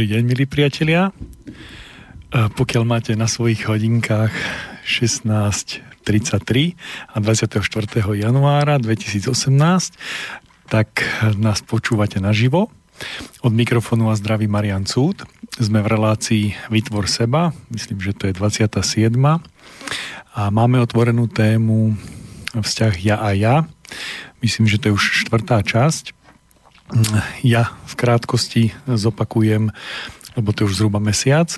Dobrý 0.00 0.16
deň, 0.16 0.24
milí 0.32 0.48
priatelia. 0.48 1.12
Pokiaľ 2.32 2.84
máte 2.88 3.12
na 3.20 3.28
svojich 3.28 3.68
hodinkách 3.68 4.32
16.33 4.88 6.72
a 7.12 7.16
24. 7.20 7.60
januára 8.16 8.80
2018, 8.80 9.28
tak 10.72 11.04
nás 11.36 11.60
počúvate 11.60 12.16
naživo. 12.16 12.72
Od 13.44 13.52
mikrofónu 13.52 14.08
a 14.08 14.16
zdraví 14.16 14.48
Marian 14.48 14.88
Cúd. 14.88 15.20
Sme 15.60 15.84
v 15.84 15.92
relácii 15.92 16.56
Vytvor 16.72 17.04
seba, 17.04 17.52
myslím, 17.68 18.00
že 18.00 18.16
to 18.16 18.32
je 18.32 18.40
27. 18.40 19.12
A 20.32 20.42
máme 20.48 20.80
otvorenú 20.80 21.28
tému 21.28 21.92
vzťah 22.56 22.94
ja 23.04 23.20
a 23.20 23.36
ja. 23.36 23.68
Myslím, 24.40 24.64
že 24.64 24.80
to 24.80 24.88
je 24.88 24.96
už 24.96 25.28
štvrtá 25.28 25.60
časť 25.60 26.16
ja 27.46 27.74
v 27.86 27.94
krátkosti 27.94 28.62
zopakujem, 28.86 29.70
lebo 30.38 30.48
to 30.50 30.64
je 30.64 30.68
už 30.70 30.78
zhruba 30.82 31.02
mesiac, 31.02 31.50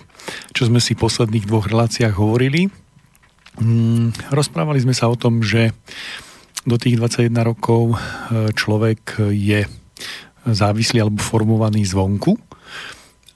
čo 0.52 0.62
sme 0.68 0.80
si 0.80 0.92
v 0.96 1.02
posledných 1.04 1.48
dvoch 1.48 1.68
reláciách 1.68 2.14
hovorili. 2.16 2.68
Mm, 3.60 4.16
rozprávali 4.32 4.80
sme 4.80 4.96
sa 4.96 5.12
o 5.12 5.16
tom, 5.16 5.44
že 5.44 5.76
do 6.64 6.78
tých 6.78 6.96
21 6.96 7.32
rokov 7.42 7.92
e, 7.92 7.96
človek 8.54 9.28
je 9.34 9.66
závislý 10.46 11.04
alebo 11.04 11.20
formovaný 11.20 11.84
zvonku 11.84 12.38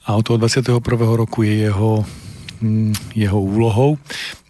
a 0.07 0.15
od 0.15 0.23
toho 0.23 0.39
21. 0.39 0.79
roku 0.97 1.43
je 1.43 1.69
jeho, 1.69 2.07
mm, 2.63 3.19
jeho 3.19 3.39
úlohou 3.39 3.99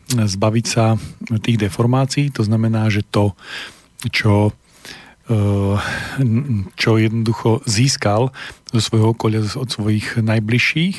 zbaviť 0.06 0.66
sa 0.70 0.94
tých 1.42 1.58
deformácií, 1.58 2.30
to 2.30 2.46
znamená, 2.46 2.86
že 2.86 3.02
to, 3.02 3.34
čo 4.14 4.54
čo 6.78 6.90
jednoducho 7.02 7.66
získal 7.66 8.30
zo 8.70 8.80
svojho 8.80 9.14
okolia, 9.14 9.42
od 9.42 9.66
svojich 9.66 10.22
najbližších. 10.22 10.96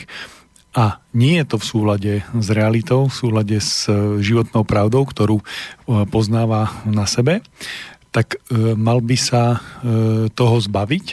A 0.78 1.02
nie 1.16 1.42
je 1.42 1.46
to 1.48 1.58
v 1.58 1.66
súlade 1.66 2.14
s 2.22 2.48
realitou, 2.54 3.08
v 3.10 3.16
súlade 3.16 3.58
s 3.58 3.88
eh, 3.90 4.20
životnou 4.20 4.68
pravdou, 4.68 5.08
ktorú 5.08 5.40
eh, 5.40 6.06
poznáva 6.12 6.70
na 6.86 7.08
sebe, 7.08 7.40
tak 8.08 8.40
mal 8.56 8.98
by 8.98 9.14
sa 9.14 9.62
toho 10.34 10.58
zbaviť 10.58 11.06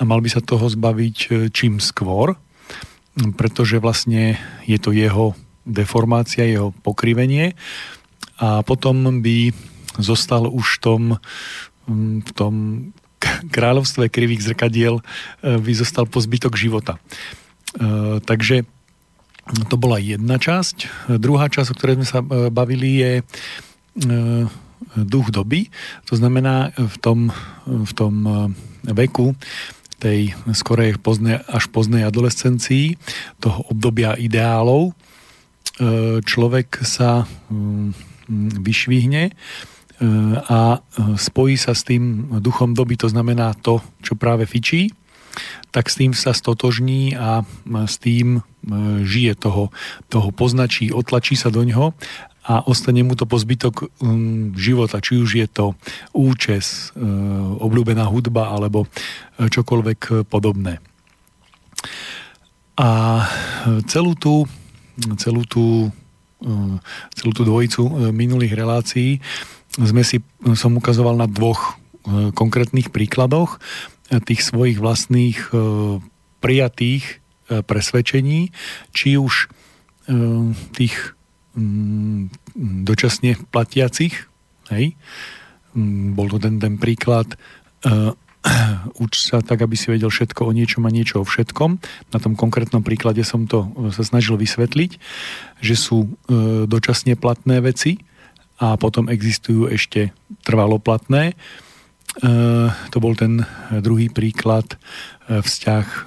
a 0.00 0.02
mal 0.02 0.18
by 0.18 0.26
sa 0.26 0.42
toho 0.42 0.66
zbaviť 0.66 1.46
čím 1.54 1.78
skôr, 1.78 2.34
pretože 3.38 3.78
vlastne 3.78 4.34
je 4.66 4.78
to 4.80 4.90
jeho 4.90 5.38
deformácia, 5.62 6.46
jeho 6.50 6.74
pokrivenie. 6.82 7.54
A 8.42 8.66
potom 8.66 9.22
by 9.22 9.54
zostal 10.02 10.50
už 10.50 10.78
v 10.78 10.82
tom 10.82 11.02
v 11.86 12.30
tom 12.34 12.54
kráľovstve 13.54 14.10
krivých 14.10 14.52
zrkadiel 14.52 15.00
e, 15.00 15.02
by 15.58 15.72
zostal 15.72 16.04
po 16.06 16.18
zbytok 16.20 16.54
života. 16.58 16.98
E, 17.76 18.20
takže 18.22 18.66
to 19.70 19.78
bola 19.78 20.02
jedna 20.02 20.42
časť. 20.42 21.06
Druhá 21.22 21.46
časť, 21.46 21.70
o 21.70 21.76
ktorej 21.78 21.96
sme 22.02 22.06
sa 22.08 22.20
e, 22.20 22.26
bavili, 22.50 22.90
je 23.02 23.12
duch 24.92 25.32
doby. 25.32 25.72
To 26.12 26.20
znamená 26.20 26.68
v 26.76 26.96
tom, 27.00 27.32
v 27.64 27.92
tom 27.96 28.14
veku 28.84 29.32
tej 29.96 30.36
skorej 30.52 31.00
poznej, 31.00 31.40
až 31.48 31.72
poznej 31.72 32.04
adolescencii, 32.04 33.00
toho 33.40 33.64
obdobia 33.72 34.12
ideálov, 34.20 34.92
človek 36.28 36.84
sa 36.84 37.24
vyšvihne 38.60 39.32
a 40.50 40.84
spojí 41.16 41.56
sa 41.56 41.72
s 41.72 41.88
tým 41.88 42.36
duchom 42.44 42.76
doby, 42.76 43.00
to 43.00 43.08
znamená 43.08 43.56
to, 43.56 43.80
čo 44.04 44.12
práve 44.12 44.44
fičí, 44.44 44.92
tak 45.72 45.88
s 45.88 46.00
tým 46.00 46.12
sa 46.16 46.32
stotožní 46.32 47.16
a 47.16 47.44
s 47.64 47.96
tým 48.00 48.40
žije 49.04 49.36
toho, 49.36 49.72
toho 50.08 50.28
poznačí, 50.32 50.92
otlačí 50.92 51.36
sa 51.36 51.52
do 51.52 51.64
ňoho 51.64 51.92
a 52.46 52.62
ostane 52.62 53.02
mu 53.02 53.18
to 53.18 53.26
po 53.26 53.42
um, 53.42 54.54
života, 54.54 55.02
či 55.02 55.18
už 55.18 55.30
je 55.34 55.46
to 55.50 55.74
účes, 56.14 56.94
uh, 56.94 57.02
obľúbená 57.58 58.06
hudba 58.06 58.54
alebo 58.54 58.86
čokoľvek 59.36 60.30
podobné. 60.30 60.78
A 62.78 62.88
celú 63.90 64.14
tú, 64.14 64.46
celú 65.18 65.42
tú, 65.42 65.90
uh, 66.46 66.76
celú 67.18 67.32
tú 67.34 67.42
dvojicu 67.42 68.14
minulých 68.14 68.54
relácií 68.54 69.18
sme 69.76 70.02
si, 70.04 70.24
som 70.56 70.72
ukazoval 70.72 71.20
na 71.20 71.28
dvoch 71.28 71.76
e, 72.06 72.32
konkrétnych 72.32 72.88
príkladoch 72.88 73.60
e, 74.08 74.20
tých 74.24 74.40
svojich 74.40 74.80
vlastných 74.80 75.52
e, 75.52 75.56
prijatých 76.40 77.24
presvedčení, 77.46 78.50
či 78.90 79.14
už 79.14 79.46
tých 80.74 80.94
mm, 81.54 82.34
dočasne 82.82 83.38
platiacich, 83.54 84.26
hej, 84.74 84.98
mm, 85.70 86.18
bol 86.18 86.26
to 86.26 86.42
ten, 86.42 86.58
ten 86.58 86.74
príklad 86.74 87.38
uč 89.02 89.30
sa 89.30 89.46
tak, 89.46 89.62
aby 89.62 89.78
si 89.78 89.94
vedel 89.94 90.10
všetko 90.10 90.42
o 90.42 90.50
niečom 90.50 90.90
a 90.90 90.94
niečo 90.94 91.22
o 91.22 91.26
všetkom. 91.26 91.78
Na 92.10 92.18
tom 92.18 92.34
konkrétnom 92.34 92.82
príklade 92.82 93.22
som 93.22 93.46
to 93.46 93.70
sa 93.94 94.02
snažil 94.02 94.34
vysvetliť, 94.34 94.98
že 95.62 95.74
sú 95.78 96.18
dočasne 96.66 97.14
platné 97.14 97.62
veci, 97.62 98.02
a 98.56 98.76
potom 98.80 99.12
existujú 99.12 99.68
ešte 99.68 100.16
trvaloplatné. 100.44 101.32
E, 101.32 101.34
to 102.88 102.98
bol 102.98 103.12
ten 103.12 103.44
druhý 103.84 104.08
príklad 104.08 104.64
e, 105.28 105.44
vzťah 105.44 105.86
e, 105.86 106.00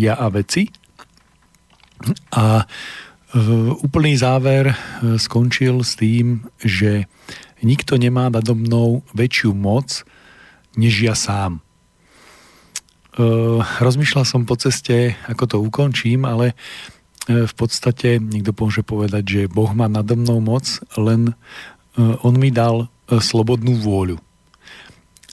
ja 0.00 0.16
a 0.16 0.32
veci. 0.32 0.72
A 2.32 2.64
úplný 3.84 4.18
záver 4.18 4.74
skončil 5.20 5.86
s 5.86 5.94
tým, 5.94 6.48
že 6.58 7.06
nikto 7.62 7.94
nemá 8.00 8.26
nado 8.26 8.56
mnou 8.56 9.06
väčšiu 9.14 9.52
moc, 9.54 10.02
než 10.74 11.04
ja 11.04 11.14
sám. 11.14 11.62
Rozmýšľal 13.78 14.24
som 14.26 14.48
po 14.48 14.58
ceste, 14.58 15.14
ako 15.30 15.44
to 15.46 15.56
ukončím, 15.62 16.26
ale 16.26 16.58
v 17.28 17.54
podstate 17.54 18.18
niekto 18.18 18.50
môže 18.50 18.82
povedať, 18.82 19.22
že 19.22 19.52
Boh 19.52 19.70
má 19.78 19.86
nado 19.86 20.18
mnou 20.18 20.42
moc, 20.42 20.66
len 20.98 21.38
on 22.20 22.34
mi 22.36 22.50
dal 22.50 22.86
e, 22.86 23.18
slobodnú 23.20 23.78
vôľu 23.78 24.18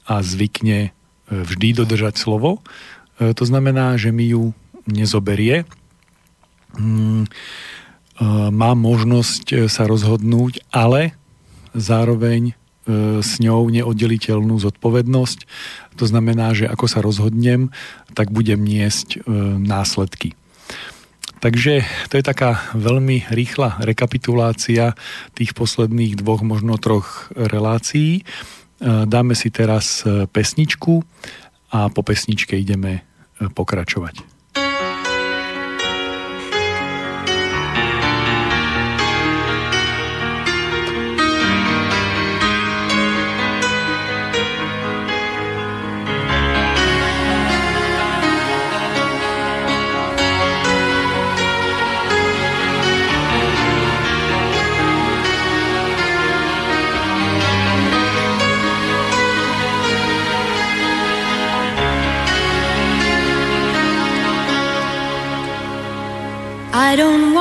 a 0.07 0.23
zvykne 0.23 0.79
e, 0.88 0.89
vždy 1.29 1.83
dodržať 1.83 2.19
slovo. 2.19 2.63
To 3.17 3.44
znamená, 3.50 3.97
že 3.97 4.13
mi 4.13 4.29
ju 4.29 4.53
nezoberie. 4.85 5.66
Mm, 6.77 7.25
mám 8.53 8.77
možnosť 8.77 9.66
sa 9.66 9.89
rozhodnúť, 9.89 10.61
ale 10.69 11.17
zároveň 11.73 12.53
s 13.25 13.41
ňou 13.41 13.73
neoddeliteľnú 13.73 14.61
zodpovednosť. 14.61 15.50
To 15.97 16.06
znamená, 16.06 16.53
že 16.53 16.69
ako 16.69 16.85
sa 16.85 17.01
rozhodnem, 17.01 17.73
tak 18.13 18.29
budem 18.29 18.62
niesť 18.62 19.25
následky. 19.57 20.38
Takže 21.47 21.79
to 22.11 22.19
je 22.19 22.27
taká 22.27 22.75
veľmi 22.75 23.31
rýchla 23.31 23.79
rekapitulácia 23.79 24.99
tých 25.31 25.55
posledných 25.55 26.19
dvoch, 26.19 26.44
možno 26.44 26.75
troch 26.75 27.31
relácií. 27.31 28.19
E, 28.19 28.23
dáme 29.07 29.31
si 29.31 29.47
teraz 29.47 30.03
e, 30.03 30.27
pesničku 30.27 31.07
a 31.71 31.88
po 31.88 32.03
pesničke 32.03 32.51
ideme 32.59 32.99
e, 32.99 33.01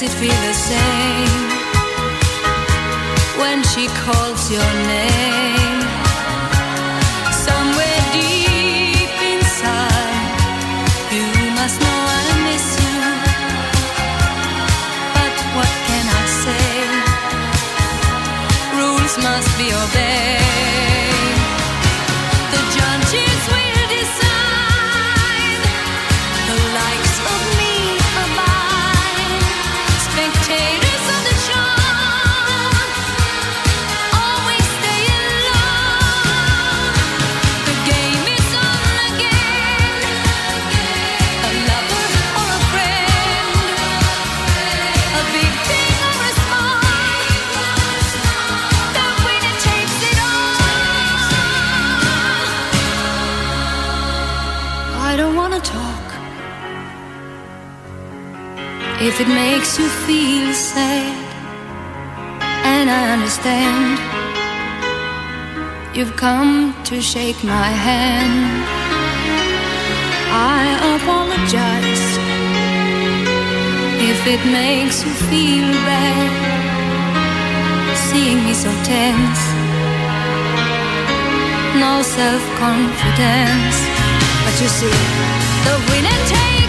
Does 0.00 0.14
it 0.14 0.18
feel 0.18 0.30
the 0.30 0.54
same 0.54 1.48
when 3.38 3.62
she 3.64 3.86
calls 3.88 4.50
your 4.50 4.72
name? 4.86 5.09
Shake 67.14 67.42
my 67.42 67.70
hand. 67.86 68.62
I 70.30 70.62
apologize 70.94 72.06
if 74.10 74.20
it 74.34 74.42
makes 74.46 75.02
you 75.04 75.10
feel 75.26 75.72
bad, 75.90 76.30
seeing 78.06 78.44
me 78.44 78.54
so 78.54 78.70
tense, 78.86 79.42
no 81.82 82.00
self 82.02 82.44
confidence. 82.62 83.76
But 84.44 84.54
you 84.62 84.68
see, 84.78 84.98
the 85.66 85.76
winner 85.90 86.18
takes 86.30 86.59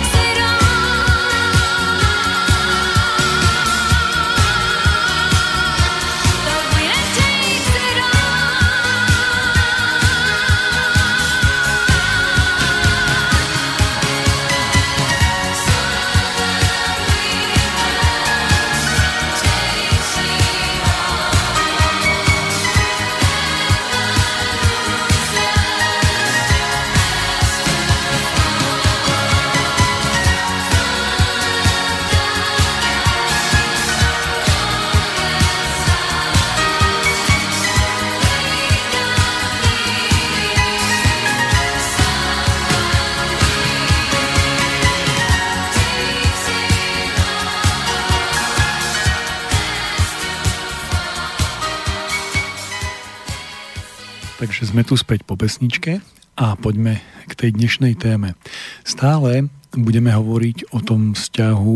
Takže 54.62 54.78
sme 54.78 54.86
tu 54.86 54.94
späť 54.94 55.26
po 55.26 55.34
pesničke 55.34 56.06
a 56.38 56.54
poďme 56.54 57.02
k 57.26 57.34
tej 57.34 57.58
dnešnej 57.58 57.98
téme. 57.98 58.38
Stále 58.86 59.50
budeme 59.74 60.14
hovoriť 60.14 60.70
o 60.70 60.86
tom 60.86 61.18
vzťahu 61.18 61.76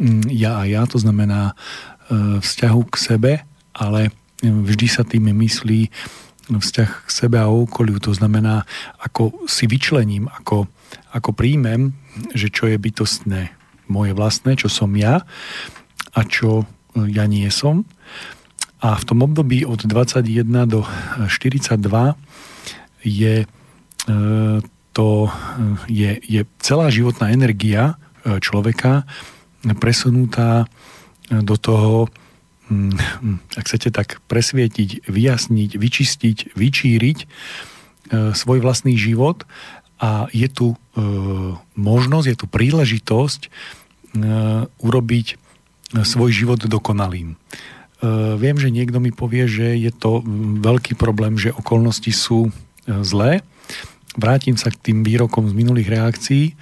mm, 0.00 0.32
ja 0.32 0.56
a 0.56 0.64
ja, 0.64 0.88
to 0.88 0.96
znamená 0.96 1.52
e, 1.52 2.40
vzťahu 2.40 2.80
k 2.88 2.96
sebe, 2.96 3.32
ale 3.76 4.08
vždy 4.40 4.86
sa 4.88 5.04
tým 5.04 5.36
myslí 5.36 5.92
vzťah 6.48 7.04
k 7.04 7.10
sebe 7.12 7.36
a 7.36 7.44
okoliu, 7.44 8.00
to 8.00 8.16
znamená, 8.16 8.64
ako 9.04 9.44
si 9.44 9.68
vyčlením, 9.68 10.24
ako, 10.32 10.64
ako 11.12 11.30
príjmem, 11.36 11.92
že 12.32 12.48
čo 12.48 12.72
je 12.72 12.80
bytostné 12.80 13.52
moje 13.92 14.16
vlastné, 14.16 14.56
čo 14.56 14.72
som 14.72 14.88
ja 14.96 15.28
a 16.16 16.20
čo 16.24 16.64
ja 16.96 17.28
nie 17.28 17.52
som. 17.52 17.84
A 18.84 19.00
v 19.00 19.04
tom 19.08 19.24
období 19.24 19.64
od 19.64 19.80
21 19.80 20.44
do 20.68 20.84
42 20.84 21.80
je 23.00 23.34
e, 23.42 23.46
to 24.94 25.26
je, 25.90 26.10
je 26.22 26.40
celá 26.62 26.86
životná 26.92 27.34
energia 27.34 27.98
človeka 28.22 29.02
presunutá 29.82 30.70
do 31.28 31.58
toho, 31.58 32.06
mm, 32.70 33.58
ak 33.58 33.64
chcete 33.66 33.90
tak 33.90 34.22
presvietiť, 34.30 35.08
vyjasniť, 35.10 35.70
vyčistiť, 35.74 36.36
vyčíriť 36.54 37.18
svoj 38.14 38.58
vlastný 38.60 38.94
život 39.00 39.48
a 39.96 40.28
je 40.30 40.46
tu 40.52 40.76
možnosť, 41.74 42.26
je 42.28 42.36
tu 42.36 42.46
príležitosť 42.46 43.40
urobiť 44.78 45.26
svoj 46.04 46.30
život 46.30 46.60
dokonalým. 46.60 47.40
Viem, 48.36 48.56
že 48.60 48.68
niekto 48.68 49.00
mi 49.00 49.08
povie, 49.08 49.48
že 49.48 49.80
je 49.80 49.88
to 49.88 50.20
veľký 50.60 50.92
problém, 50.94 51.40
že 51.40 51.56
okolnosti 51.56 52.12
sú 52.12 52.52
zlé. 52.84 53.40
Vrátim 54.20 54.60
sa 54.60 54.68
k 54.68 54.92
tým 54.92 55.00
výrokom 55.00 55.48
z 55.48 55.56
minulých 55.56 55.88
reakcií. 55.88 56.52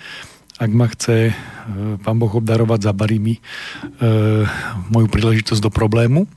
Ak 0.63 0.71
ma 0.71 0.87
chce 0.87 1.35
pán 2.07 2.17
Boh 2.23 2.31
obdarovať, 2.31 2.87
zabarí 2.87 3.19
mi 3.19 3.35
moju 4.95 5.11
príležitosť 5.11 5.59
do 5.59 5.75
problému. 5.75 6.31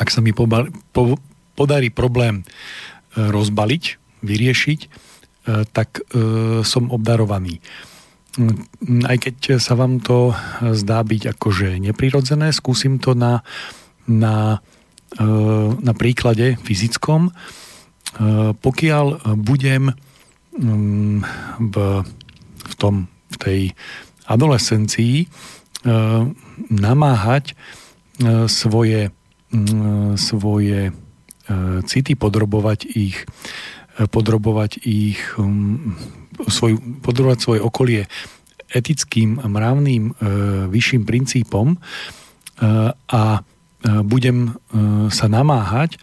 ak 0.00 0.08
sa 0.08 0.24
mi 0.24 0.32
poba- 0.32 0.72
po- 0.96 1.20
podarí 1.54 1.88
problém 1.90 2.42
e, 2.42 2.44
rozbaliť, 3.30 3.84
vyriešiť, 4.26 4.80
e, 4.82 4.88
tak 5.70 6.02
e, 6.02 6.60
som 6.66 6.90
obdarovaný. 6.90 7.62
Mm, 8.34 9.06
Aj 9.06 9.16
keď 9.16 9.62
sa 9.62 9.78
vám 9.78 10.02
to 10.02 10.34
zdá 10.74 11.00
byť 11.06 11.38
akože 11.38 11.78
neprirodzené, 11.78 12.50
skúsim 12.50 12.98
to 12.98 13.14
na, 13.14 13.46
na, 14.08 14.60
e, 15.16 15.24
na 15.80 15.92
príklade 15.96 16.56
fyzickom. 16.60 17.28
E, 17.28 17.32
Pokiaľ 18.54 19.06
budem 19.40 19.92
mm, 20.58 21.18
v, 21.72 21.76
v, 22.64 22.74
tom, 22.76 23.08
v 23.32 23.36
tej 23.40 23.60
adolescencii 24.28 25.24
e, 25.24 25.26
namáhať 26.70 27.56
svoje, 28.46 29.10
mm, 29.50 30.14
svoje 30.14 30.94
city, 31.82 32.14
podrobovať 32.14 32.86
ich, 32.94 33.26
podrobovať 33.98 34.86
ich 34.86 35.18
mm, 35.34 35.98
svoj, 36.46 36.78
podrobovať 37.02 37.38
svoje 37.42 37.60
okolie 37.60 38.02
etickým, 38.70 39.42
mravným, 39.42 40.14
vyšším 40.70 41.02
princípom 41.02 41.74
a 43.10 43.22
budem 43.84 44.48
e, 44.48 44.52
sa 45.12 45.28
namáhať, 45.28 46.00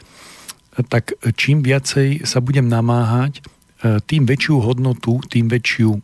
tak 0.87 1.17
čím 1.35 1.65
viacej 1.65 2.23
sa 2.23 2.39
budem 2.39 2.69
namáhať, 2.69 3.41
e, 3.81 3.97
tým 4.05 4.29
väčšiu 4.29 4.61
hodnotu, 4.61 5.17
tým 5.25 5.49
väčšiu, 5.49 5.91
e, 5.97 5.99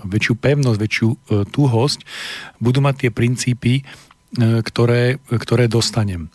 väčšiu 0.00 0.34
pevnosť, 0.34 0.78
väčšiu 0.80 1.08
tuhosť 1.52 2.00
budú 2.56 2.80
mať 2.80 2.94
tie 3.04 3.10
princípy, 3.12 3.84
ktoré, 4.64 5.20
ktoré 5.28 5.68
dostanem. 5.68 6.32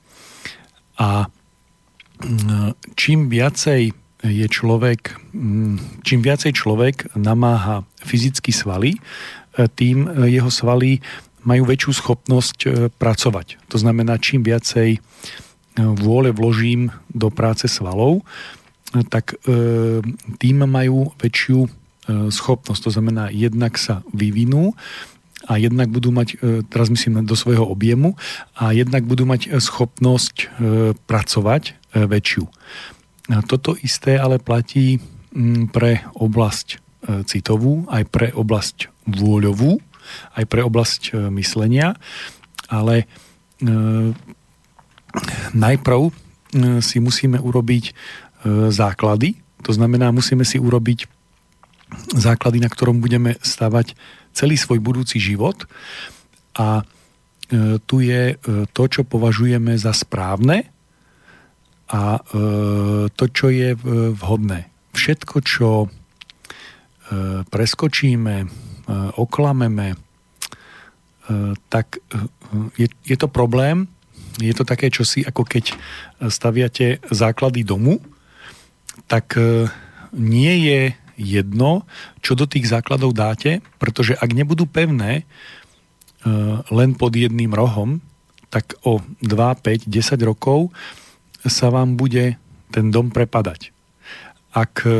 A 1.01 1.25
čím 2.93 3.25
viacej 3.25 3.89
je 4.21 4.45
človek, 4.45 5.17
čím 6.05 6.19
viacej 6.21 6.51
človek 6.53 7.17
namáha 7.17 7.81
fyzicky 8.05 8.53
svaly, 8.53 9.01
tým 9.73 10.13
jeho 10.29 10.51
svaly 10.53 11.01
majú 11.45 11.63
väčšiu 11.69 11.91
schopnosť 11.93 12.57
e, 12.65 12.69
pracovať. 12.89 13.61
To 13.69 13.77
znamená, 13.77 14.17
čím 14.17 14.41
viacej 14.41 14.97
e, 14.97 14.99
vôle 15.77 16.33
vložím 16.33 16.89
do 17.13 17.29
práce 17.29 17.69
svalov, 17.69 18.25
e, 18.91 19.05
tak 19.05 19.37
tým 20.39 20.57
majú 20.65 21.13
väčšiu 21.19 21.67
schopnosť. 22.29 22.81
To 22.85 22.91
znamená, 22.93 23.33
jednak 23.33 23.81
sa 23.81 24.05
vyvinú 24.13 24.77
a 25.49 25.57
jednak 25.57 25.89
budú 25.89 26.13
mať, 26.13 26.37
teraz 26.69 26.93
myslím 26.93 27.25
do 27.25 27.33
svojho 27.33 27.65
objemu, 27.65 28.13
a 28.53 28.77
jednak 28.77 29.09
budú 29.09 29.25
mať 29.25 29.57
schopnosť 29.57 30.53
pracovať 31.09 31.63
väčšiu. 31.97 32.45
Toto 33.49 33.73
isté 33.81 34.21
ale 34.21 34.37
platí 34.37 35.01
pre 35.73 36.05
oblasť 36.13 36.77
citovú, 37.25 37.89
aj 37.89 38.05
pre 38.09 38.29
oblasť 38.37 38.89
vôľovú, 39.09 39.81
aj 40.35 40.45
pre 40.49 40.61
oblasť 40.63 41.01
e, 41.09 41.11
myslenia, 41.35 41.95
ale 42.71 43.03
e, 43.03 43.05
najprv 45.53 46.01
e, 46.07 46.11
si 46.81 46.97
musíme 46.99 47.39
urobiť 47.39 47.85
základy, 48.69 49.41
to 49.65 49.73
znamená, 49.73 50.13
musíme 50.13 50.45
si 50.45 50.61
urobiť 50.61 51.09
základy, 52.13 52.61
na 52.61 52.69
ktorom 52.69 53.01
budeme 53.01 53.33
stavať 53.41 53.97
celý 54.37 54.53
svoj 54.53 54.77
budúci 54.77 55.17
život. 55.17 55.65
A 56.53 56.85
tu 57.89 58.05
je 58.05 58.37
to, 58.69 58.83
čo 58.85 59.01
považujeme 59.01 59.73
za 59.81 59.97
správne 59.97 60.69
a 61.89 62.21
to, 63.09 63.25
čo 63.33 63.49
je 63.49 63.73
vhodné. 64.13 64.69
Všetko, 64.93 65.35
čo 65.41 65.89
preskočíme, 67.49 68.45
oklameme, 69.17 69.93
e, 69.93 69.97
tak 71.69 71.97
e, 71.97 72.29
je, 72.77 72.87
je 73.05 73.17
to 73.17 73.27
problém. 73.27 73.87
Je 74.37 74.51
to 74.51 74.67
také 74.67 74.91
čosi, 74.91 75.23
ako 75.23 75.47
keď 75.47 75.73
staviate 76.27 76.99
základy 77.07 77.63
domu, 77.63 78.03
tak 79.07 79.39
e, 79.39 79.71
nie 80.15 80.53
je 80.67 80.81
jedno, 81.15 81.87
čo 82.19 82.35
do 82.35 82.43
tých 82.43 82.67
základov 82.67 83.15
dáte, 83.15 83.63
pretože 83.79 84.15
ak 84.19 84.35
nebudú 84.35 84.67
pevné 84.67 85.23
e, 85.23 85.23
len 86.71 86.91
pod 86.95 87.15
jedným 87.15 87.55
rohom, 87.55 88.03
tak 88.51 88.75
o 88.87 89.03
2, 89.23 89.27
5, 89.27 89.87
10 89.87 90.15
rokov 90.23 90.71
sa 91.43 91.71
vám 91.71 91.95
bude 91.99 92.39
ten 92.71 92.91
dom 92.91 93.11
prepadať. 93.11 93.71
Ak 94.55 94.83
e, 94.87 94.95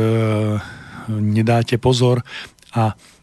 nedáte 1.08 1.76
pozor 1.80 2.24
a 2.72 2.92
e, 2.92 3.15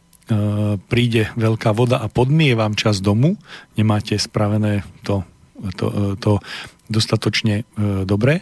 príde 0.88 1.28
veľká 1.36 1.76
voda 1.76 2.00
a 2.00 2.08
podmie 2.08 2.56
vám 2.56 2.72
čas 2.72 3.04
domu, 3.04 3.36
nemáte 3.76 4.16
spravené 4.16 4.80
to, 5.04 5.20
to, 5.76 5.86
e, 5.92 6.02
to 6.16 6.40
dostatočne 6.88 7.62
e, 7.62 7.64
dobre, 8.08 8.40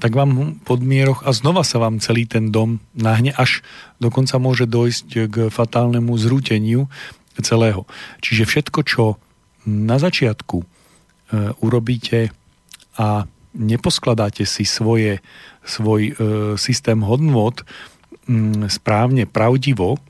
tak 0.00 0.12
vám 0.18 0.58
pod 0.66 0.82
mieroch 0.82 1.22
a 1.22 1.30
znova 1.30 1.62
sa 1.62 1.78
vám 1.78 2.02
celý 2.02 2.26
ten 2.26 2.50
dom 2.50 2.82
nahne, 2.96 3.30
až 3.36 3.62
dokonca 4.02 4.36
môže 4.42 4.66
dojsť 4.66 5.08
k 5.30 5.36
fatálnemu 5.52 6.12
zrúteniu 6.18 6.90
celého. 7.38 7.88
Čiže 8.20 8.44
všetko, 8.44 8.80
čo 8.84 9.04
na 9.64 9.96
začiatku 9.96 10.58
e, 10.60 10.66
urobíte 11.62 12.34
a 12.98 13.24
neposkladáte 13.56 14.44
si 14.44 14.68
svoje, 14.68 15.24
svoj 15.64 16.02
e, 16.02 16.12
systém 16.60 17.00
hodnot 17.00 17.64
m, 18.28 18.68
správne, 18.68 19.24
pravdivo, 19.24 20.00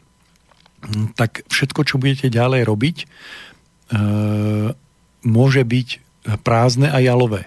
tak 1.15 1.47
všetko, 1.47 1.81
čo 1.87 1.99
budete 1.99 2.27
ďalej 2.29 2.63
robiť, 2.67 2.97
e, 3.03 3.07
môže 5.23 5.63
byť 5.63 5.89
prázdne 6.43 6.91
a 6.91 6.99
jalové. 6.99 7.47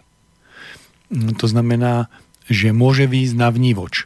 Mm, 1.11 1.35
To 1.39 1.45
znamená, 1.47 2.07
že 2.47 2.71
môže 2.75 3.07
výjsť 3.07 3.35
na 3.35 3.49
vnívoč. 3.51 4.05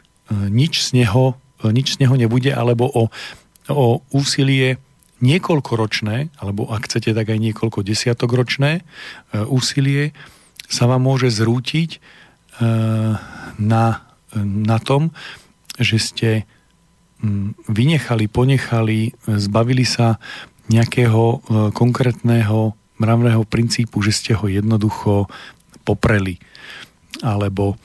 Nič 0.50 0.82
z 0.82 1.02
neho, 1.02 1.38
e, 1.62 1.70
nič 1.70 1.98
z 1.98 2.06
neho 2.06 2.14
nebude, 2.18 2.50
alebo 2.50 2.90
o, 2.90 3.08
o 3.70 3.86
úsilie 4.10 4.82
niekoľkoročné, 5.20 6.32
alebo 6.40 6.66
ak 6.72 6.88
chcete, 6.88 7.12
tak 7.12 7.28
aj 7.28 7.38
niekoľko 7.38 7.84
desiatokročné 7.84 8.80
úsilie 9.52 10.16
sa 10.64 10.88
vám 10.88 11.04
môže 11.04 11.28
zrútiť 11.28 12.00
na, 13.60 13.84
na 14.40 14.78
tom, 14.80 15.12
že 15.76 16.00
ste 16.00 16.30
vynechali, 17.68 18.26
ponechali, 18.32 19.12
zbavili 19.28 19.84
sa 19.84 20.16
nejakého 20.70 21.22
e, 21.22 21.36
konkrétneho 21.74 22.78
mravného 23.02 23.42
princípu, 23.44 24.00
že 24.00 24.14
ste 24.14 24.32
ho 24.38 24.46
jednoducho 24.46 25.26
popreli 25.82 26.38
alebo 27.20 27.74
e, 27.74 27.76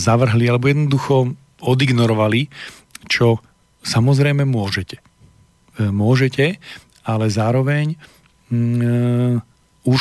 zavrhli, 0.00 0.48
alebo 0.48 0.72
jednoducho 0.72 1.36
odignorovali, 1.60 2.48
čo 3.06 3.38
samozrejme 3.84 4.48
môžete. 4.48 4.98
E, 4.98 5.02
Môžete, 5.92 6.58
ale 7.06 7.30
zároveň 7.30 8.00
už 9.82 10.00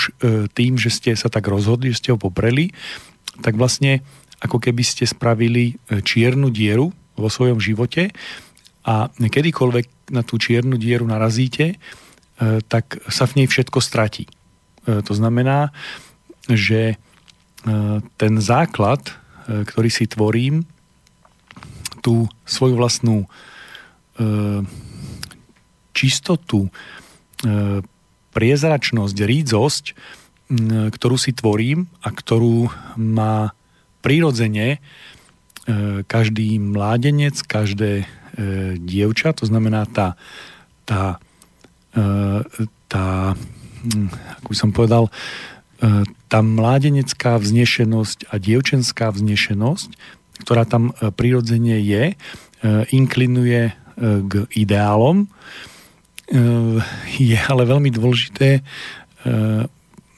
tým, 0.54 0.78
že 0.78 0.94
ste 0.94 1.18
sa 1.18 1.34
tak 1.34 1.50
rozhodli, 1.50 1.90
že 1.90 1.98
ste 1.98 2.14
ho 2.14 2.20
popreli, 2.22 2.70
tak 3.42 3.58
vlastne 3.58 4.06
ako 4.38 4.62
keby 4.62 4.86
ste 4.86 5.10
spravili 5.10 5.82
čiernu 5.90 6.54
dieru 6.54 6.94
vo 7.18 7.26
svojom 7.26 7.58
živote 7.58 8.14
a 8.86 9.10
kedykoľvek 9.18 10.14
na 10.14 10.22
tú 10.22 10.38
čiernu 10.38 10.78
dieru 10.78 11.10
narazíte, 11.10 11.74
e, 11.74 11.78
tak 12.70 13.02
sa 13.10 13.26
v 13.26 13.42
nej 13.42 13.48
všetko 13.50 13.82
stratí. 13.82 14.30
E, 14.30 15.02
To 15.02 15.14
znamená, 15.18 15.74
že 16.46 16.94
e, 16.94 16.96
ten 18.22 18.34
základ, 18.38 19.02
ktorý 19.46 19.90
si 19.94 20.10
tvorím, 20.10 20.66
tú 22.02 22.26
svoju 22.50 22.78
vlastnú 22.78 23.18
čistotu, 25.94 26.70
priezračnosť, 28.34 29.18
rídzosť, 29.22 29.86
ktorú 30.90 31.18
si 31.18 31.30
tvorím 31.38 31.86
a 32.02 32.10
ktorú 32.10 32.74
má 32.98 33.54
prirodzene 34.02 34.82
každý 36.10 36.58
mládenec, 36.58 37.38
každé 37.46 38.10
dievča, 38.80 39.32
to 39.32 39.48
znamená 39.48 39.88
tá, 39.88 40.20
tá, 40.86 41.18
e, 41.96 42.68
tá 42.92 43.34
hm, 43.86 44.10
ako 44.42 44.48
by 44.50 44.58
som 44.58 44.72
povedal, 44.72 45.04
e, 45.08 45.12
tá 46.30 46.40
mládenecká 46.42 47.38
vznešenosť 47.38 48.30
a 48.30 48.36
dievčenská 48.42 49.12
vznešenosť, 49.14 49.90
ktorá 50.46 50.64
tam 50.66 50.92
e, 50.92 51.12
prirodzene 51.14 51.80
je, 51.82 52.04
e, 52.12 52.16
inklinuje 52.94 53.62
e, 53.70 53.74
k 54.26 54.34
ideálom, 54.54 55.26
e, 55.26 55.28
je 57.22 57.40
ale 57.40 57.64
veľmi 57.66 57.90
dôležité 57.94 58.60
e, 58.60 58.62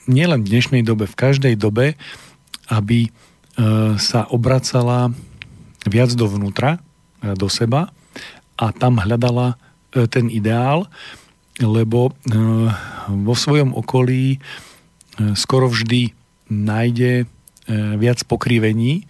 nielen 0.07 0.39
v 0.43 0.51
dnešnej 0.51 0.83
dobe, 0.87 1.05
v 1.05 1.19
každej 1.19 1.53
dobe, 1.59 1.99
aby 2.71 3.07
e, 3.07 3.09
sa 3.99 4.27
obracala 4.31 5.11
viac 5.87 6.11
dovnútra, 6.15 6.79
e, 7.23 7.35
do 7.35 7.51
seba 7.51 7.91
a 8.57 8.73
tam 8.73 8.97
hľadala 8.97 9.53
e, 9.53 10.09
ten 10.09 10.27
ideál, 10.33 10.89
lebo 11.61 12.09
e, 12.09 12.11
vo 13.07 13.35
svojom 13.37 13.77
okolí 13.77 14.37
e, 14.37 14.37
skoro 15.37 15.69
vždy 15.69 16.13
nájde 16.49 17.29
viac 17.99 18.23
pokrivení, 18.23 19.03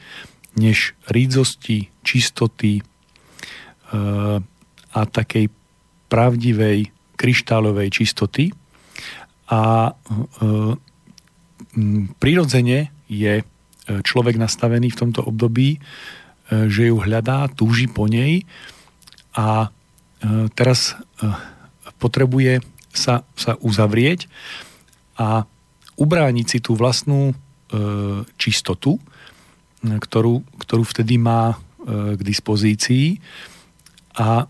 než 0.58 0.98
rídzosti, 1.14 1.94
čistoty 2.02 2.82
a 4.90 5.02
takej 5.06 5.54
pravdivej 6.10 6.90
kryštálovej 7.22 7.94
čistoty. 7.94 8.50
A 9.54 9.94
prirodzene 12.18 12.90
je 13.06 13.46
človek 13.86 14.42
nastavený 14.42 14.90
v 14.90 15.00
tomto 15.06 15.22
období, 15.22 15.78
že 16.50 16.90
ju 16.90 16.98
hľadá, 16.98 17.46
túži 17.54 17.86
po 17.86 18.10
nej 18.10 18.42
a 19.38 19.70
e, 19.70 20.50
teraz 20.58 20.98
e, 20.98 21.30
potrebuje 22.02 22.66
sa, 22.90 23.22
sa 23.38 23.54
uzavrieť 23.62 24.26
a 25.14 25.46
ubrániť 25.94 26.46
si 26.50 26.58
tú 26.58 26.74
vlastnú 26.74 27.32
e, 27.32 27.36
čistotu, 28.42 28.98
ktorú, 29.86 30.42
ktorú 30.66 30.84
vtedy 30.84 31.22
má 31.22 31.54
k 31.88 32.20
dispozícii 32.20 33.24
a 34.20 34.44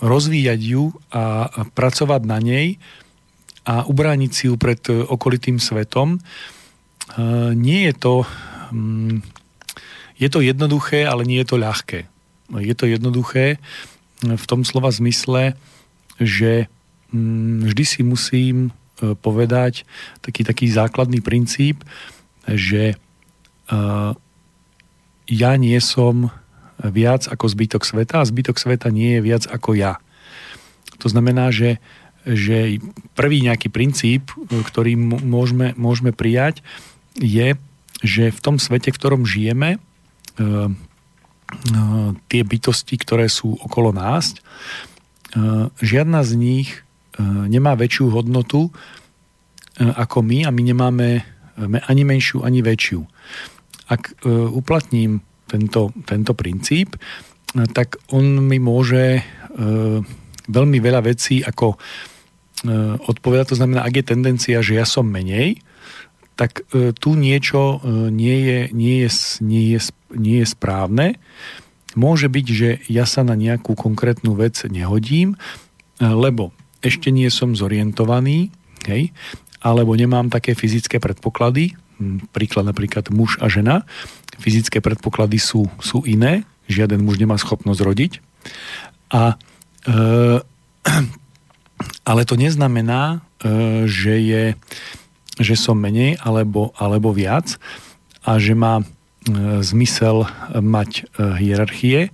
rozvíjať 0.00 0.60
ju 0.64 0.88
a, 1.12 1.50
pracovať 1.76 2.22
na 2.24 2.38
nej 2.40 2.80
a 3.68 3.84
ubrániť 3.84 4.30
si 4.32 4.48
ju 4.48 4.56
pred 4.56 4.80
okolitým 4.88 5.60
svetom. 5.60 6.16
Nie 7.52 7.92
je 7.92 7.94
to 8.00 8.14
je 10.16 10.28
to 10.32 10.40
jednoduché, 10.40 11.04
ale 11.04 11.28
nie 11.28 11.44
je 11.44 11.48
to 11.52 11.56
ľahké. 11.60 12.08
Je 12.64 12.72
to 12.72 12.88
jednoduché 12.88 13.60
v 14.22 14.44
tom 14.48 14.64
slova 14.64 14.92
zmysle, 14.92 15.56
že 16.20 16.68
mm, 17.12 17.72
vždy 17.72 17.84
si 17.84 18.00
musím 18.04 18.56
e, 19.00 19.14
povedať 19.16 19.88
taký, 20.20 20.44
taký 20.44 20.66
základný 20.68 21.20
princíp, 21.24 21.84
že 22.48 22.96
ja 25.30 25.50
nie 25.54 25.78
som 25.78 26.34
viac 26.82 27.30
ako 27.30 27.46
zbytok 27.46 27.86
sveta 27.86 28.18
a 28.18 28.26
zbytok 28.26 28.58
sveta 28.58 28.90
nie 28.90 29.14
je 29.14 29.20
viac 29.22 29.44
ako 29.46 29.78
ja. 29.78 30.02
To 31.00 31.08
znamená, 31.08 31.52
že, 31.52 31.78
že 32.24 32.80
prvý 33.16 33.44
nejaký 33.44 33.68
princíp, 33.72 34.32
ktorý 34.48 34.96
môžeme, 34.98 35.72
môžeme 35.76 36.12
prijať, 36.12 36.64
je, 37.16 37.56
že 38.00 38.32
v 38.32 38.40
tom 38.40 38.56
svete, 38.60 38.92
v 38.92 38.98
ktorom 39.00 39.22
žijeme, 39.28 39.76
e, 39.76 39.78
e, 39.78 40.89
tie 42.30 42.42
bytosti, 42.46 42.94
ktoré 43.00 43.26
sú 43.26 43.58
okolo 43.58 43.90
nás, 43.90 44.32
e, 44.32 44.36
žiadna 45.82 46.22
z 46.22 46.32
nich 46.38 46.70
nemá 47.20 47.76
väčšiu 47.76 48.08
hodnotu 48.16 48.72
ako 49.76 50.24
my 50.24 50.48
a 50.48 50.50
my 50.54 50.62
nemáme 50.64 51.08
ani 51.84 52.02
menšiu, 52.08 52.40
ani 52.40 52.64
väčšiu. 52.64 53.04
Ak 53.92 54.16
uplatním 54.24 55.20
tento, 55.44 55.92
tento 56.08 56.32
princíp, 56.32 56.96
tak 57.74 57.98
on 58.14 58.46
mi 58.46 58.62
môže 58.62 59.18
e, 59.18 59.22
veľmi 60.46 60.78
veľa 60.78 61.02
vecí 61.02 61.42
ako 61.42 61.74
e, 61.74 61.78
odpovedať. 63.10 63.54
To 63.54 63.58
znamená, 63.58 63.82
ak 63.82 63.94
je 63.98 64.04
tendencia, 64.06 64.58
že 64.62 64.78
ja 64.78 64.86
som 64.86 65.10
menej, 65.10 65.58
tak 66.40 66.64
e, 66.72 66.96
tu 66.96 67.12
niečo 67.20 67.84
nie 68.08 68.36
je, 68.48 68.58
nie, 68.72 69.04
je, 69.04 69.10
nie, 69.44 69.64
je, 69.76 69.80
nie 70.16 70.40
je 70.40 70.46
správne. 70.48 71.20
Môže 71.92 72.32
byť, 72.32 72.46
že 72.48 72.68
ja 72.88 73.04
sa 73.04 73.20
na 73.20 73.36
nejakú 73.36 73.76
konkrétnu 73.76 74.32
vec 74.38 74.56
nehodím, 74.64 75.36
lebo 76.00 76.56
ešte 76.80 77.12
nie 77.12 77.28
som 77.28 77.52
zorientovaný, 77.52 78.48
hej, 78.88 79.12
alebo 79.60 79.92
nemám 79.92 80.32
také 80.32 80.56
fyzické 80.56 80.96
predpoklady, 80.96 81.76
príklad 82.32 82.64
napríklad 82.64 83.12
muž 83.12 83.36
a 83.44 83.52
žena, 83.52 83.84
fyzické 84.40 84.80
predpoklady 84.80 85.36
sú, 85.36 85.68
sú 85.84 86.00
iné, 86.08 86.48
žiaden 86.64 87.04
muž 87.04 87.20
nemá 87.20 87.36
schopnosť 87.36 87.80
rodiť. 87.84 88.12
A, 89.12 89.36
e, 89.84 89.94
ale 92.10 92.22
to 92.24 92.34
neznamená, 92.40 93.20
e, 93.44 93.84
že, 93.84 94.14
je, 94.16 94.44
že 95.40 95.56
som 95.56 95.80
menej 95.80 96.20
alebo, 96.20 96.76
alebo 96.76 97.16
viac 97.16 97.56
a 98.22 98.36
že 98.36 98.52
má 98.52 98.80
e, 98.80 98.84
zmysel 99.64 100.28
mať 100.52 100.90
e, 101.00 101.02
hierarchie, 101.40 101.98
e, 102.06 102.10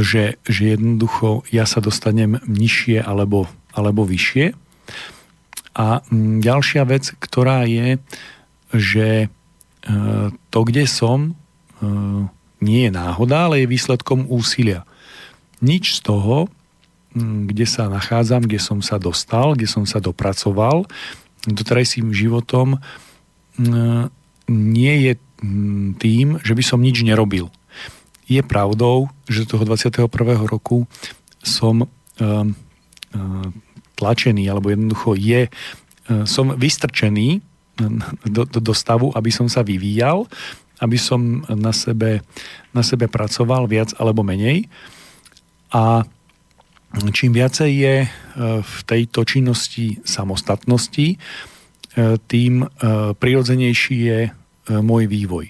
že, 0.00 0.40
že 0.48 0.74
jednoducho 0.74 1.44
ja 1.52 1.68
sa 1.68 1.84
dostanem 1.84 2.40
nižšie 2.48 3.04
alebo, 3.04 3.46
alebo 3.76 4.08
vyššie. 4.08 4.56
A 5.78 6.02
ďalšia 6.40 6.82
vec, 6.88 7.12
ktorá 7.20 7.68
je, 7.68 8.00
že 8.72 9.30
E, 9.88 10.30
to, 10.52 10.60
kde 10.68 10.84
som, 10.84 11.32
e, 11.80 11.88
nie 12.60 12.86
je 12.86 12.92
náhoda, 12.92 13.48
ale 13.48 13.64
je 13.64 13.72
výsledkom 13.72 14.28
úsilia. 14.28 14.84
Nič 15.64 15.96
z 15.96 16.00
toho, 16.04 16.52
kde 17.18 17.64
sa 17.64 17.88
nachádzam, 17.88 18.44
kde 18.44 18.60
som 18.60 18.84
sa 18.84 19.00
dostal, 19.00 19.56
kde 19.56 19.64
som 19.64 19.88
sa 19.88 19.98
dopracoval, 19.98 20.84
doterajším 21.48 22.12
životom 22.12 22.80
nie 24.48 24.94
je 25.04 25.12
tým, 25.98 26.40
že 26.42 26.52
by 26.54 26.62
som 26.62 26.80
nič 26.80 27.02
nerobil. 27.02 27.50
Je 28.28 28.40
pravdou, 28.44 29.10
že 29.26 29.48
toho 29.48 29.64
21. 29.64 30.08
roku 30.46 30.86
som 31.42 31.84
e, 31.84 31.86
tlačený, 33.98 34.44
alebo 34.46 34.70
jednoducho 34.70 35.18
je, 35.18 35.50
som 36.24 36.54
vystrčený 36.54 37.42
do, 38.24 38.42
do, 38.48 38.58
do 38.62 38.74
stavu, 38.74 39.12
aby 39.14 39.30
som 39.30 39.46
sa 39.46 39.62
vyvíjal, 39.62 40.26
aby 40.78 40.98
som 40.98 41.42
na 41.46 41.74
sebe, 41.74 42.22
na 42.70 42.82
sebe 42.86 43.10
pracoval 43.10 43.66
viac 43.66 43.94
alebo 43.98 44.22
menej. 44.22 44.66
A 45.74 46.06
čím 47.12 47.36
viacej 47.36 47.70
je 47.70 47.94
e, 48.04 48.08
v 48.64 48.76
tejto 48.88 49.24
činnosti 49.28 50.00
samostatnosti, 50.02 51.08
e, 51.12 51.16
tým 52.16 52.64
e, 52.64 52.66
prirodzenejší 53.12 53.96
je 53.96 54.20
môj 54.68 55.08
vývoj. 55.08 55.48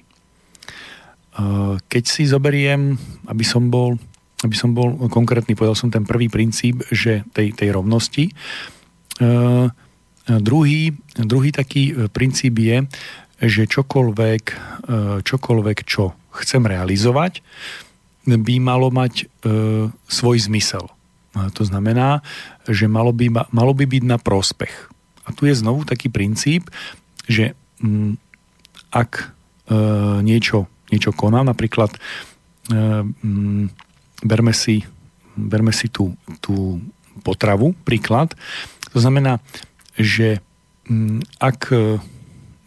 Keď 1.90 2.04
si 2.06 2.22
zoberiem, 2.22 2.94
aby 3.26 3.42
som 3.42 3.66
bol, 3.66 3.98
aby 4.46 4.54
som 4.54 4.78
bol 4.78 4.94
konkrétny, 5.10 5.58
povedal 5.58 5.74
som 5.74 5.90
ten 5.90 6.06
prvý 6.06 6.30
princíp, 6.30 6.86
že 6.94 7.26
tej, 7.34 7.50
tej 7.50 7.74
rovnosti, 7.74 8.30
Druhý, 10.28 10.94
druhý 11.18 11.50
taký 11.50 11.96
princíp 12.14 12.62
je, 12.62 12.86
že 13.42 13.66
čokoľvek, 13.66 14.44
čokoľvek, 15.26 15.78
čo 15.82 16.14
chcem 16.38 16.62
realizovať, 16.62 17.42
by 18.28 18.54
malo 18.62 18.94
mať 18.94 19.26
svoj 20.06 20.36
zmysel. 20.38 20.86
To 21.54 21.62
znamená, 21.62 22.20
že 22.66 22.90
malo 22.90 23.14
by, 23.14 23.50
malo 23.54 23.72
by 23.72 23.84
byť 23.86 24.02
na 24.04 24.18
prospech. 24.18 24.74
A 25.28 25.32
tu 25.36 25.44
je 25.44 25.54
znovu 25.54 25.84
taký 25.84 26.08
princíp, 26.08 26.72
že 27.28 27.52
m, 27.84 28.16
ak 28.88 29.10
e, 29.20 29.76
niečo, 30.24 30.66
niečo 30.88 31.12
konám, 31.12 31.52
napríklad 31.52 31.92
e, 31.92 31.98
m, 33.04 33.68
berme 34.24 34.56
si, 34.56 34.82
berme 35.36 35.70
si 35.70 35.92
tú, 35.92 36.16
tú 36.40 36.80
potravu, 37.20 37.76
príklad, 37.84 38.32
to 38.88 38.98
znamená, 38.98 39.44
že 39.98 40.40
mm, 40.88 41.20
ak 41.36 41.60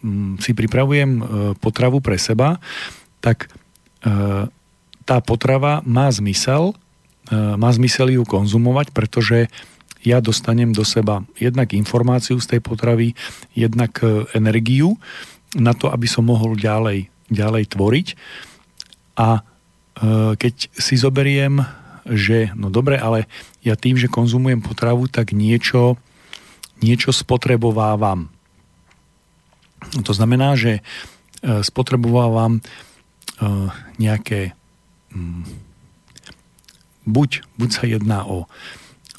mm, 0.05 0.37
si 0.37 0.51
pripravujem 0.53 1.09
e, 1.17 1.21
potravu 1.57 1.97
pre 2.03 2.21
seba, 2.21 2.61
tak 3.23 3.49
e, 4.05 4.45
tá 5.03 5.17
potrava 5.25 5.81
má 5.83 6.07
zmysel, 6.13 6.71
e, 6.71 6.75
má 7.31 7.69
zmysel 7.69 8.17
ju 8.17 8.23
konzumovať, 8.25 8.91
pretože 8.91 9.47
ja 10.01 10.17
dostanem 10.17 10.73
do 10.73 10.81
seba 10.81 11.21
jednak 11.37 11.77
informáciu 11.77 12.41
z 12.41 12.57
tej 12.57 12.61
potravy, 12.65 13.13
jednak 13.53 14.01
energiu 14.33 14.97
na 15.53 15.77
to, 15.77 15.93
aby 15.93 16.09
som 16.09 16.25
mohol 16.25 16.57
ďalej, 16.57 17.13
ďalej 17.29 17.63
tvoriť. 17.69 18.07
A 19.21 19.45
keď 20.33 20.55
si 20.73 20.95
zoberiem, 20.97 21.61
že 22.09 22.49
no 22.57 22.73
dobre, 22.73 22.97
ale 22.97 23.29
ja 23.61 23.77
tým, 23.77 23.93
že 23.93 24.09
konzumujem 24.09 24.65
potravu, 24.65 25.05
tak 25.05 25.37
niečo 25.37 26.01
niečo 26.81 27.13
spotrebovávam. 27.13 28.27
To 30.01 30.11
znamená, 30.11 30.57
že 30.57 30.81
e, 30.81 31.61
spotrebovávam 31.61 32.57
e, 32.57 32.61
nejaké 34.01 34.57
mm, 35.13 35.70
buď, 37.07 37.45
buď 37.57 37.69
sa 37.69 37.83
jedná 37.87 38.19
o, 38.25 38.45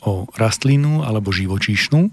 o 0.02 0.26
rastlinu 0.34 1.02
alebo 1.02 1.34
živočíšnu 1.34 2.08
e, 2.08 2.10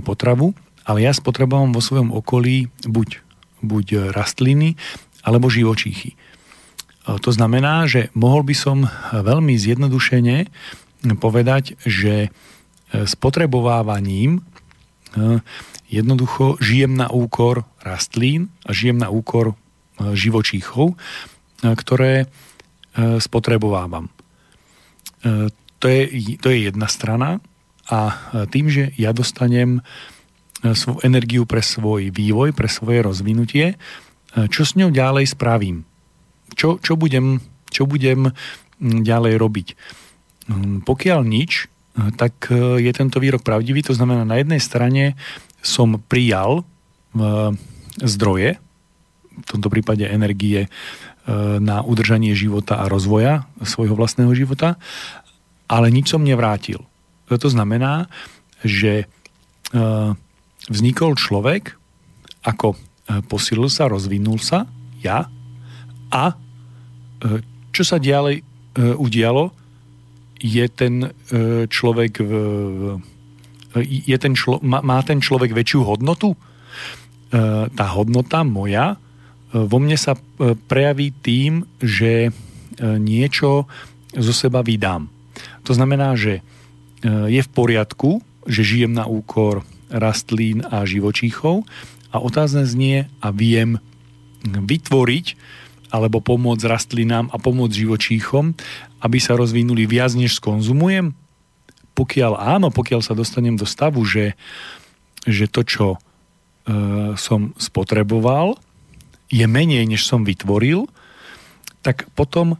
potravu, 0.00 0.56
ale 0.84 1.04
ja 1.04 1.12
spotrebovávam 1.16 1.72
vo 1.72 1.80
svojom 1.80 2.12
okolí 2.12 2.68
buď 2.84 3.24
buď 3.64 4.12
rastliny 4.12 4.76
alebo 5.24 5.48
živočíchy. 5.48 6.20
To 7.04 7.30
znamená, 7.32 7.88
že 7.88 8.12
mohol 8.12 8.44
by 8.44 8.54
som 8.56 8.78
veľmi 9.12 9.56
zjednodušene 9.56 10.48
povedať, 11.20 11.76
že 11.84 12.32
spotrebovávaním 12.92 14.44
jednoducho 15.88 16.56
žijem 16.60 16.96
na 16.96 17.12
úkor 17.12 17.68
rastlín 17.84 18.52
a 18.64 18.72
žijem 18.72 18.96
na 18.96 19.12
úkor 19.12 19.56
živočíchov, 20.00 20.96
ktoré 21.60 22.28
spotrebovávam. 23.20 24.08
To 25.24 25.86
je, 25.88 26.02
to 26.40 26.46
je 26.52 26.58
jedna 26.68 26.88
strana 26.88 27.40
a 27.88 28.16
tým, 28.48 28.68
že 28.68 28.92
ja 28.96 29.12
dostanem 29.12 29.84
svoju 30.64 31.04
energiu 31.04 31.44
pre 31.44 31.60
svoj 31.60 32.08
vývoj, 32.08 32.56
pre 32.56 32.68
svoje 32.72 33.04
rozvinutie, 33.04 33.76
čo 34.32 34.62
s 34.64 34.76
ňou 34.80 34.88
ďalej 34.88 35.36
spravím? 35.36 35.84
Čo, 36.56 36.80
čo, 36.80 36.96
budem, 36.96 37.44
čo 37.68 37.84
budem 37.84 38.32
ďalej 38.80 39.34
robiť? 39.36 39.68
Pokiaľ 40.88 41.20
nič, 41.24 41.68
tak 42.16 42.48
je 42.80 42.92
tento 42.96 43.20
výrok 43.20 43.44
pravdivý, 43.44 43.84
to 43.84 43.92
znamená 43.92 44.24
na 44.24 44.40
jednej 44.40 44.60
strane 44.60 45.20
som 45.60 46.00
prijal 46.00 46.64
zdroje, 48.00 48.56
v 49.34 49.46
tomto 49.46 49.68
prípade 49.68 50.08
energie 50.08 50.72
na 51.60 51.80
udržanie 51.80 52.36
života 52.36 52.84
a 52.84 52.88
rozvoja 52.88 53.48
svojho 53.64 53.96
vlastného 53.96 54.32
života, 54.36 54.76
ale 55.64 55.88
nič 55.88 56.12
som 56.12 56.20
nevrátil. 56.20 56.84
To 57.32 57.48
znamená, 57.48 58.12
že 58.60 59.08
vznikol 60.68 61.16
človek, 61.16 61.80
ako 62.44 62.76
posilil 63.28 63.72
sa, 63.72 63.88
rozvinul 63.88 64.36
sa, 64.36 64.68
ja, 65.00 65.28
a 66.12 66.24
čo 67.72 67.82
sa 67.82 67.96
ďalej 67.96 68.44
udialo, 68.76 69.52
je 70.44 70.66
ten 70.68 71.08
človek 71.72 72.20
je 73.80 74.16
ten 74.20 74.34
člo, 74.36 74.60
má 74.62 75.00
ten 75.02 75.18
človek 75.24 75.56
väčšiu 75.56 75.80
hodnotu? 75.88 76.36
Tá 77.72 77.86
hodnota 77.96 78.44
moja 78.46 79.00
vo 79.54 79.78
mne 79.78 79.94
sa 79.94 80.18
prejaví 80.66 81.14
tým, 81.22 81.62
že 81.78 82.34
niečo 82.82 83.70
zo 84.14 84.34
seba 84.34 84.66
vydám. 84.66 85.06
To 85.66 85.72
znamená, 85.72 86.14
že 86.14 86.40
e, 86.40 86.42
je 87.30 87.42
v 87.42 87.50
poriadku, 87.50 88.22
že 88.44 88.66
žijem 88.66 88.92
na 88.92 89.08
úkor 89.08 89.64
rastlín 89.88 90.62
a 90.68 90.84
živočíchov 90.84 91.64
a 92.12 92.20
otázne 92.20 92.68
znie 92.68 93.08
a 93.18 93.28
viem 93.32 93.80
vytvoriť 94.44 95.26
alebo 95.94 96.18
pomôcť 96.20 96.66
rastlinám 96.66 97.30
a 97.30 97.38
pomôcť 97.38 97.74
živočíchom, 97.86 98.52
aby 99.00 99.18
sa 99.22 99.38
rozvinuli 99.38 99.86
viac, 99.86 100.12
než 100.18 100.36
skonzumujem? 100.42 101.14
Pokiaľ 101.94 102.32
áno, 102.34 102.74
pokiaľ 102.74 103.00
sa 103.06 103.14
dostanem 103.14 103.54
do 103.54 103.62
stavu, 103.62 104.02
že, 104.02 104.34
že 105.22 105.46
to, 105.46 105.62
čo 105.62 105.86
e, 105.94 105.98
som 107.14 107.54
spotreboval, 107.54 108.58
je 109.34 109.46
menej, 109.50 109.82
než 109.90 110.06
som 110.06 110.22
vytvoril, 110.22 110.86
tak 111.82 112.06
potom 112.14 112.54
e, 112.54 112.58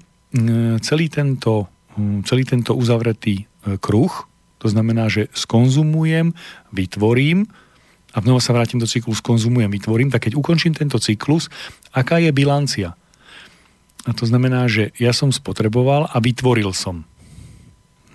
celý 0.82 1.06
tento 1.06 1.70
Hm, 1.94 2.26
celý 2.26 2.42
tento 2.42 2.74
uzavretý 2.74 3.46
e, 3.46 3.78
kruh, 3.78 4.10
to 4.58 4.66
znamená, 4.66 5.06
že 5.06 5.30
skonzumujem, 5.30 6.34
vytvorím 6.74 7.46
a 8.14 8.18
znova 8.18 8.42
sa 8.42 8.54
vrátim 8.54 8.82
do 8.82 8.88
cyklu 8.88 9.14
skonzumujem, 9.14 9.70
vytvorím, 9.70 10.10
tak 10.10 10.26
keď 10.30 10.34
ukončím 10.34 10.74
tento 10.74 10.98
cyklus, 10.98 11.46
aká 11.94 12.18
je 12.18 12.34
bilancia? 12.34 12.98
A 14.04 14.10
to 14.12 14.26
znamená, 14.26 14.66
že 14.66 14.90
ja 14.98 15.14
som 15.14 15.30
spotreboval 15.30 16.10
a 16.10 16.16
vytvoril 16.18 16.74
som. 16.74 17.06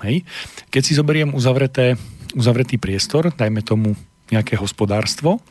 Hej. 0.04 0.28
Keď 0.72 0.82
si 0.84 0.94
zoberiem 0.96 1.32
uzavreté, 1.36 1.96
uzavretý 2.36 2.80
priestor, 2.80 3.32
dajme 3.32 3.64
tomu 3.64 3.96
nejaké 4.30 4.60
hospodárstvo 4.60 5.42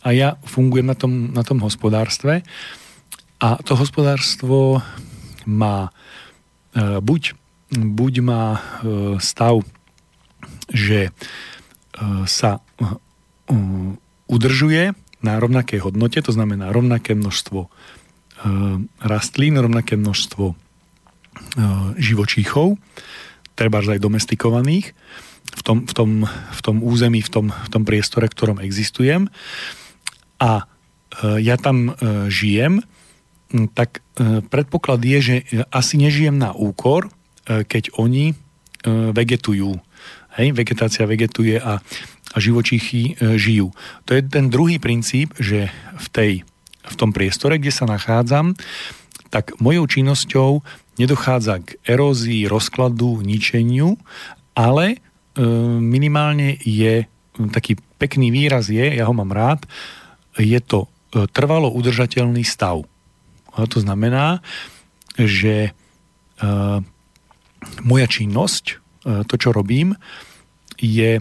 a 0.00 0.08
ja 0.16 0.40
fungujem 0.44 0.86
na 0.88 0.96
tom, 0.96 1.32
na 1.32 1.44
tom 1.44 1.60
hospodárstve. 1.60 2.42
A 3.40 3.56
to 3.64 3.76
hospodárstvo 3.76 4.84
má 5.48 5.92
e, 6.76 7.00
buď 7.00 7.40
buď 7.70 8.14
má 8.20 8.44
e, 8.54 8.60
stav, 9.22 9.62
že 10.70 11.00
e, 11.08 11.12
sa 12.26 12.58
e, 12.58 12.62
udržuje 14.26 14.94
na 15.20 15.32
rovnakej 15.38 15.84
hodnote, 15.84 16.18
to 16.22 16.32
znamená 16.32 16.72
rovnaké 16.72 17.12
množstvo 17.12 17.68
rastlín, 19.04 19.60
rovnaké 19.60 20.00
množstvo 20.00 20.56
živočíchov, 22.00 22.80
treba 23.52 23.84
aj 23.84 24.00
domestikovaných 24.00 24.96
v 25.44 25.60
tom, 25.60 25.84
v 25.84 25.92
tom, 25.92 26.10
v 26.24 26.60
tom 26.64 26.76
území, 26.80 27.20
v 27.20 27.28
tom, 27.28 27.46
v 27.52 27.68
tom 27.68 27.84
priestore, 27.84 28.32
v 28.32 28.36
ktorom 28.40 28.58
existujem 28.64 29.28
a 30.40 30.64
ja 31.20 31.58
tam 31.58 31.92
žijem, 32.32 32.80
tak 33.76 34.00
predpoklad 34.48 35.02
je, 35.04 35.18
že 35.20 35.36
asi 35.68 36.00
nežijem 36.00 36.38
na 36.38 36.54
úkor 36.56 37.12
E, 37.50 37.66
keď 37.66 37.98
oni 37.98 38.32
e, 38.32 38.34
vegetujú. 39.10 39.74
Hej, 40.38 40.54
vegetácia 40.54 41.10
vegetuje 41.10 41.58
a, 41.58 41.82
a 42.30 42.36
živočíchy 42.38 43.18
e, 43.18 43.34
žijú. 43.34 43.74
To 44.06 44.14
je 44.14 44.22
ten 44.22 44.46
druhý 44.46 44.78
princíp, 44.78 45.34
že 45.40 45.72
v, 45.98 46.06
tej, 46.14 46.32
v 46.86 46.94
tom 46.94 47.10
priestore, 47.10 47.58
kde 47.58 47.74
sa 47.74 47.90
nachádzam, 47.90 48.54
tak 49.34 49.58
mojou 49.58 49.86
činnosťou 49.90 50.62
nedochádza 50.98 51.62
k 51.62 51.68
erózii, 51.86 52.46
rozkladu, 52.46 53.24
ničeniu, 53.26 53.98
ale 54.54 54.94
e, 54.94 54.98
minimálne 55.80 56.60
je 56.62 57.08
taký 57.50 57.80
pekný 57.96 58.28
výraz 58.28 58.68
je, 58.68 58.84
ja 58.84 59.04
ho 59.08 59.14
mám 59.16 59.32
rád, 59.32 59.64
je 60.38 60.60
to 60.62 60.86
e, 60.86 61.26
trvalo 61.30 61.72
udržateľný 61.72 62.46
stav. 62.46 62.86
A 63.50 63.66
to 63.66 63.82
znamená, 63.82 64.44
že 65.18 65.54
e, 65.66 65.70
moja 67.82 68.06
činnosť, 68.06 68.64
e, 68.70 68.74
to, 69.26 69.34
čo 69.34 69.50
robím, 69.50 69.98
je 70.78 71.20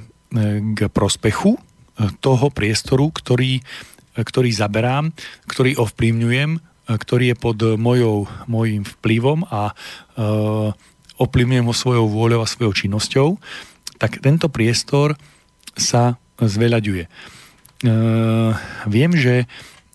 k 0.78 0.80
prospechu 0.93 1.58
toho 2.22 2.48
priestoru, 2.54 3.10
ktorý, 3.12 3.65
ktorý 4.13 4.50
zaberám, 4.54 5.12
ktorý 5.50 5.74
ovplyvňujem, 5.84 6.62
ktorý 6.86 7.34
je 7.34 7.36
pod 7.36 7.58
mojou, 7.76 8.30
mojim 8.45 8.86
vplyvom 8.86 9.50
a 9.50 9.74
ovplyvňujem 11.17 11.65
ho 11.65 11.76
svojou 11.76 12.06
vôľou 12.08 12.45
a 12.45 12.48
svojou 12.48 12.72
činnosťou, 12.72 13.28
tak 13.98 14.22
tento 14.22 14.54
priestor 14.54 15.17
sa 15.76 16.22
zveľaďuje. 16.39 17.10
Viem, 18.88 19.12
že 19.15 19.48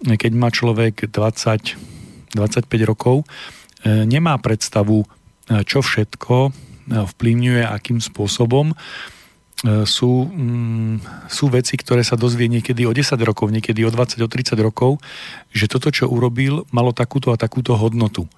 keď 0.04 0.32
má 0.32 0.48
človek 0.48 1.08
20, 1.12 2.32
25 2.36 2.90
rokov, 2.90 3.28
nemá 3.84 4.40
predstavu 4.40 5.04
čo 5.44 5.84
všetko 5.84 6.52
vplyvňuje, 6.88 7.62
akým 7.64 8.00
spôsobom 8.00 8.72
sú, 9.88 10.28
mm, 10.28 11.28
sú 11.32 11.48
veci, 11.48 11.80
ktoré 11.80 12.04
sa 12.04 12.20
dozvie 12.20 12.52
niekedy 12.52 12.84
o 12.84 12.92
10 12.92 13.16
rokov, 13.24 13.48
niekedy 13.48 13.80
o 13.88 13.90
20, 13.92 14.20
o 14.20 14.28
30 14.28 14.60
rokov, 14.60 15.00
že 15.56 15.70
toto, 15.70 15.88
čo 15.88 16.10
urobil, 16.10 16.68
malo 16.68 16.92
takúto 16.92 17.32
a 17.32 17.40
takúto 17.40 17.72
hodnotu. 17.72 18.28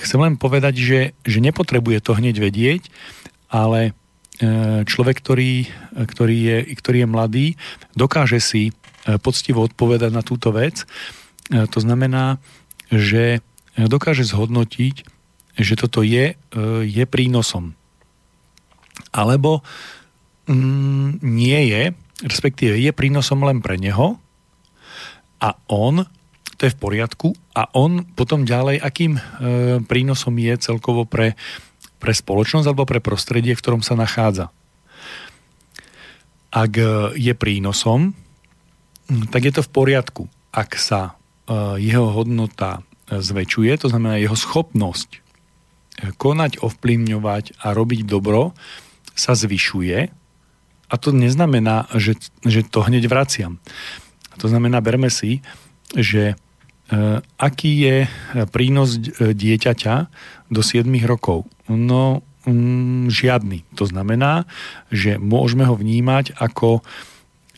Chcem 0.00 0.20
len 0.24 0.40
povedať, 0.40 0.80
že, 0.80 1.00
že 1.26 1.38
nepotrebuje 1.44 2.00
to 2.00 2.16
hneď 2.16 2.40
vedieť, 2.40 2.88
ale 3.52 3.92
človek, 4.86 5.16
ktorý, 5.18 5.66
ktorý, 5.98 6.36
je, 6.38 6.58
ktorý 6.78 6.98
je 7.02 7.08
mladý, 7.10 7.46
dokáže 7.98 8.38
si 8.38 8.70
poctivo 9.18 9.66
odpovedať 9.66 10.10
na 10.14 10.22
túto 10.22 10.54
vec. 10.54 10.86
To 11.50 11.78
znamená, 11.82 12.38
že 12.86 13.42
dokáže 13.74 14.22
zhodnotiť, 14.22 14.94
že 15.58 15.74
toto 15.74 16.06
je, 16.06 16.38
je 16.86 17.04
prínosom. 17.10 17.74
Alebo 19.10 19.66
mm, 20.46 21.22
nie 21.22 21.60
je, 21.70 21.82
respektíve 22.22 22.78
je 22.78 22.90
prínosom 22.90 23.42
len 23.46 23.62
pre 23.62 23.78
neho 23.78 24.18
a 25.38 25.54
on, 25.70 26.02
to 26.58 26.66
je 26.66 26.74
v 26.74 26.80
poriadku, 26.82 27.38
a 27.54 27.70
on 27.78 28.02
potom 28.18 28.42
ďalej, 28.42 28.82
akým 28.82 29.14
e, 29.14 29.20
prínosom 29.86 30.34
je 30.34 30.54
celkovo 30.58 31.06
pre, 31.06 31.38
pre 31.98 32.14
spoločnosť 32.14 32.66
alebo 32.70 32.86
pre 32.86 33.02
prostredie, 33.02 33.54
v 33.54 33.62
ktorom 33.62 33.82
sa 33.82 33.98
nachádza. 33.98 34.54
Ak 36.54 36.72
e, 36.78 37.12
je 37.18 37.34
prínosom, 37.34 38.14
tak 39.28 39.44
je 39.44 39.52
to 39.52 39.62
v 39.66 39.70
poriadku. 39.70 40.22
Ak 40.54 40.78
sa 40.78 41.12
e, 41.46 41.82
jeho 41.82 42.08
hodnota 42.14 42.80
zväčšuje, 43.08 43.72
to 43.80 43.88
znamená 43.88 44.20
jeho 44.20 44.36
schopnosť 44.36 45.24
konať, 45.98 46.62
ovplyvňovať 46.62 47.58
a 47.64 47.74
robiť 47.74 48.06
dobro 48.06 48.54
sa 49.18 49.34
zvyšuje 49.34 49.98
a 50.88 50.94
to 50.96 51.10
neznamená, 51.10 51.90
že, 51.98 52.16
že 52.46 52.62
to 52.64 52.86
hneď 52.86 53.10
vraciam. 53.10 53.58
To 54.38 54.46
znamená, 54.46 54.78
berme 54.78 55.10
si, 55.10 55.42
že 55.92 56.38
aký 57.36 57.72
je 57.84 57.96
prínos 58.48 58.96
dieťaťa 59.20 59.94
do 60.48 60.60
7 60.64 60.88
rokov. 61.04 61.44
No, 61.68 62.24
mm, 62.48 63.12
žiadny. 63.12 63.68
To 63.76 63.84
znamená, 63.84 64.48
že 64.88 65.20
môžeme 65.20 65.68
ho 65.68 65.76
vnímať 65.76 66.32
ako, 66.40 66.80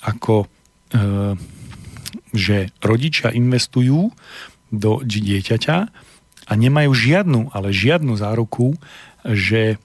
ako 0.03 0.51
že 2.35 2.75
rodičia 2.83 3.31
investujú 3.31 4.11
do 4.71 5.03
dieťaťa 5.03 5.79
a 6.51 6.53
nemajú 6.59 6.91
žiadnu, 6.91 7.55
ale 7.55 7.71
žiadnu 7.71 8.19
záruku, 8.19 8.75
že 9.23 9.79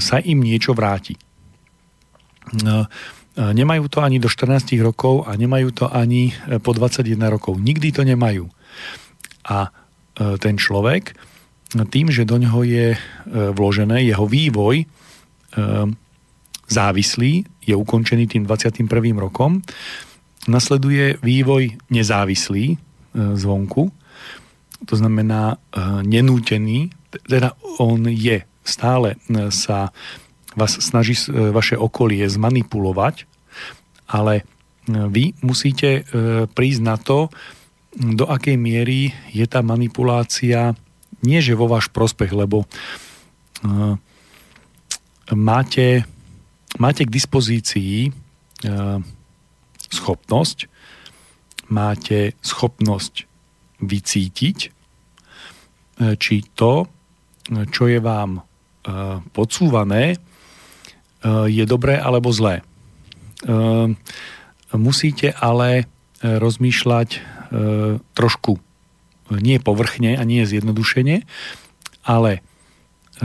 sa 0.00 0.16
im 0.24 0.40
niečo 0.40 0.72
vráti. 0.72 1.20
Nemajú 3.36 3.84
to 3.92 4.00
ani 4.00 4.16
do 4.16 4.32
14 4.32 4.72
rokov 4.80 5.28
a 5.28 5.36
nemajú 5.36 5.68
to 5.76 5.86
ani 5.92 6.32
po 6.64 6.72
21 6.72 7.20
rokov. 7.28 7.60
Nikdy 7.60 7.92
to 7.92 8.00
nemajú. 8.08 8.48
A 9.46 9.68
e, 9.68 9.70
ten 10.38 10.58
človek, 10.58 11.14
tým, 11.90 12.10
že 12.10 12.26
do 12.26 12.38
ňoho 12.38 12.62
je 12.66 12.86
e, 12.94 12.98
vložené 13.54 14.06
jeho 14.06 14.26
vývoj 14.26 14.82
e, 14.82 14.86
závislý, 16.66 17.46
je 17.62 17.74
ukončený 17.74 18.26
tým 18.26 18.42
21. 18.46 18.90
rokom, 19.18 19.62
nasleduje 20.46 21.18
vývoj 21.22 21.78
nezávislý 21.90 22.78
zvonku, 23.14 23.90
to 24.86 24.94
znamená 24.94 25.58
nenútený, 26.06 26.90
teda 27.26 27.54
on 27.82 28.06
je 28.06 28.46
stále 28.66 29.14
sa 29.50 29.94
vás 30.58 30.72
snaží 30.82 31.14
vaše 31.30 31.78
okolie 31.78 32.26
zmanipulovať, 32.26 33.26
ale 34.10 34.42
vy 34.86 35.38
musíte 35.42 36.06
prísť 36.54 36.80
na 36.82 36.98
to, 36.98 37.30
do 37.96 38.28
akej 38.28 38.60
miery 38.60 39.16
je 39.32 39.48
tá 39.48 39.64
manipulácia 39.64 40.76
nie 41.24 41.40
že 41.40 41.56
vo 41.56 41.64
váš 41.64 41.88
prospech, 41.88 42.28
lebo 42.36 42.68
uh, 42.68 43.96
máte, 45.32 46.04
máte 46.76 47.02
k 47.08 47.14
dispozícii 47.16 48.12
uh, 48.12 49.00
schopnosť, 49.88 50.68
máte 51.72 52.36
schopnosť 52.44 53.24
vycítiť, 53.80 54.58
uh, 54.68 56.14
či 56.20 56.44
to, 56.52 56.84
čo 57.46 57.86
je 57.86 58.02
vám 58.02 58.42
podsúvané, 59.30 60.18
je 61.46 61.64
dobré 61.66 61.94
alebo 61.94 62.34
zlé. 62.34 62.62
Musíte 64.74 65.30
ale 65.30 65.86
rozmýšľať 66.22 67.22
trošku 68.14 68.58
nie 69.30 69.58
povrchne 69.58 70.14
a 70.14 70.22
nie 70.22 70.46
zjednodušene, 70.46 71.26
ale 72.06 72.32
e, 72.38 72.40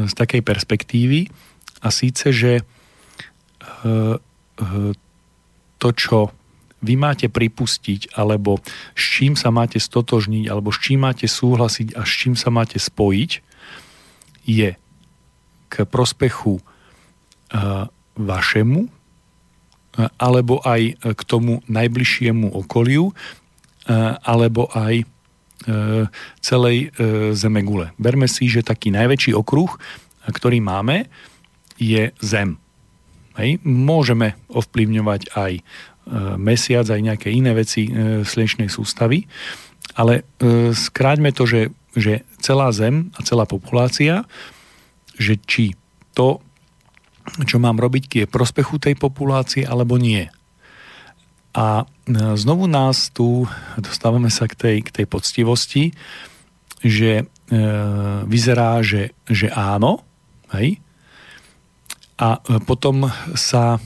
z 0.09 0.13
takej 0.17 0.41
perspektívy 0.41 1.29
a 1.81 1.87
síce, 1.93 2.33
že 2.33 2.61
e, 2.61 2.63
to, 5.81 5.89
čo 5.97 6.29
vy 6.81 6.93
máte 6.97 7.29
pripustiť, 7.29 8.17
alebo 8.17 8.61
s 8.97 9.03
čím 9.21 9.37
sa 9.37 9.53
máte 9.53 9.77
stotožniť, 9.77 10.49
alebo 10.49 10.73
s 10.73 10.81
čím 10.81 11.05
máte 11.05 11.29
súhlasiť 11.29 11.93
a 11.93 12.01
s 12.05 12.11
čím 12.13 12.33
sa 12.33 12.49
máte 12.49 12.81
spojiť, 12.81 13.31
je 14.45 14.73
k 15.69 15.75
prospechu 15.85 16.57
vašemu, 18.17 18.81
alebo 20.17 20.57
aj 20.65 20.81
k 21.13 21.21
tomu 21.29 21.61
najbližšiemu 21.69 22.49
okoliu, 22.49 23.13
E, 23.13 23.40
alebo 24.21 24.71
aj 24.71 25.03
e, 25.03 25.05
celej 26.39 26.77
e, 26.95 27.33
Zemegule. 27.35 27.91
Berme 27.99 28.25
si, 28.31 28.47
že 28.47 28.63
taký 28.63 28.93
najväčší 28.93 29.35
okruh, 29.35 29.71
ktorý 30.29 30.61
máme, 30.61 31.09
je 31.81 32.13
Zem. 32.21 32.61
Hej. 33.35 33.57
Môžeme 33.65 34.37
ovplyvňovať 34.51 35.33
aj 35.33 35.53
mesiac, 36.37 36.85
aj 36.89 37.01
nejaké 37.01 37.29
iné 37.29 37.53
veci 37.53 37.87
slnečnej 38.25 38.67
sústavy, 38.67 39.29
ale 39.97 40.25
skráťme 40.73 41.29
to, 41.33 41.45
že, 41.49 41.61
že 41.93 42.25
celá 42.41 42.69
Zem 42.73 43.09
a 43.17 43.25
celá 43.25 43.45
populácia, 43.45 44.25
že 45.17 45.37
či 45.41 45.77
to, 46.13 46.41
čo 47.45 47.57
mám 47.61 47.77
robiť, 47.77 48.25
je 48.25 48.25
prospechu 48.29 48.81
tej 48.81 48.97
populácie 48.97 49.63
alebo 49.63 49.95
nie. 49.97 50.27
A 51.51 51.83
e, 51.83 51.85
znovu 52.39 52.67
nás 52.67 53.11
tu 53.11 53.47
dostávame 53.75 54.31
sa 54.31 54.47
k 54.47 54.55
tej, 54.55 54.77
k 54.87 54.89
tej 55.01 55.05
poctivosti, 55.05 55.91
že 56.81 57.11
e, 57.21 57.23
vyzerá, 58.25 58.81
že, 58.81 59.13
že 59.29 59.53
áno, 59.53 60.01
hej? 60.57 60.81
a 62.17 62.37
e, 62.37 62.61
potom 62.65 63.09
sa 63.37 63.77
e, 63.77 63.79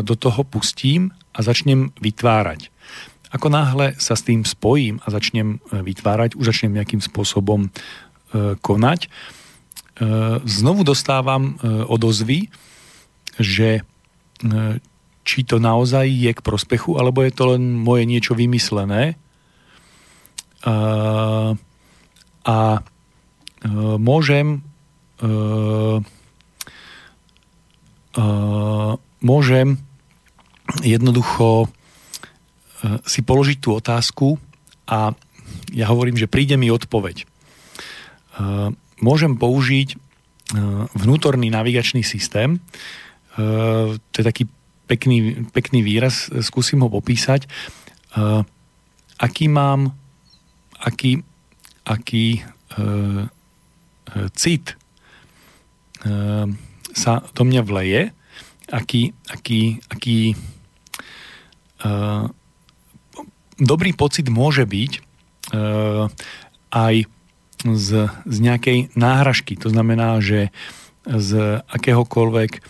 do 0.00 0.16
toho 0.16 0.40
pustím 0.48 1.12
a 1.36 1.44
začnem 1.44 1.92
vytvárať. 2.00 2.72
Ako 3.30 3.46
náhle 3.46 3.94
sa 4.02 4.18
s 4.18 4.26
tým 4.26 4.42
spojím 4.42 4.98
a 5.06 5.14
začnem 5.14 5.62
vytvárať, 5.70 6.34
už 6.34 6.50
začnem 6.50 6.74
nejakým 6.74 6.98
spôsobom 6.98 7.70
konať, 8.58 9.06
znovu 10.42 10.82
dostávam 10.82 11.54
odozvy, 11.62 12.50
že 13.38 13.86
či 15.24 15.44
to 15.44 15.60
naozaj 15.60 16.08
je 16.08 16.32
k 16.32 16.40
prospechu, 16.40 16.96
alebo 16.96 17.22
je 17.22 17.32
to 17.32 17.56
len 17.56 17.76
moje 17.76 18.08
niečo 18.08 18.32
vymyslené. 18.34 19.20
Uh, 20.60 21.56
a 22.44 22.58
uh, 22.80 23.96
môžem 23.96 24.60
uh, 25.24 26.00
uh, 28.16 28.92
môžem 29.20 29.76
jednoducho 30.80 31.68
si 33.04 33.20
položiť 33.20 33.58
tú 33.60 33.76
otázku 33.76 34.40
a 34.88 35.12
ja 35.74 35.86
hovorím, 35.90 36.16
že 36.16 36.30
príde 36.30 36.56
mi 36.56 36.72
odpoveď. 36.72 37.28
Môžem 39.02 39.36
použiť 39.36 40.00
vnútorný 40.96 41.52
navigačný 41.52 42.00
systém, 42.00 42.62
to 43.36 44.16
je 44.16 44.24
taký 44.24 44.48
pekný, 44.90 45.46
pekný 45.54 45.86
výraz, 45.86 46.26
skúsim 46.42 46.82
ho 46.82 46.90
popísať. 46.90 47.46
Uh, 48.18 48.42
aký 49.22 49.46
mám, 49.46 49.94
aký, 50.82 51.22
aký 51.86 52.42
uh, 52.74 53.30
cit 54.34 54.74
uh, 56.02 56.50
sa 56.90 57.22
do 57.38 57.42
mňa 57.46 57.62
vleje, 57.62 58.10
aký, 58.66 59.14
aký, 59.30 59.78
aký 59.86 60.34
uh, 61.86 62.26
dobrý 63.62 63.94
pocit 63.94 64.26
môže 64.26 64.66
byť 64.66 64.92
uh, 65.54 66.10
aj 66.74 67.06
z, 67.62 67.88
z 68.08 68.36
nejakej 68.42 68.90
náhražky. 68.98 69.54
To 69.62 69.70
znamená, 69.70 70.18
že 70.18 70.50
z 71.04 71.60
akéhokoľvek 71.68 72.64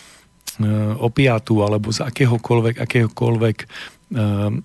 E, 0.60 0.92
opiatu 1.00 1.64
alebo 1.64 1.88
z 1.88 2.04
akéhokoľvek, 2.04 2.84
akéhokoľvek 2.84 3.56
um, 4.12 4.60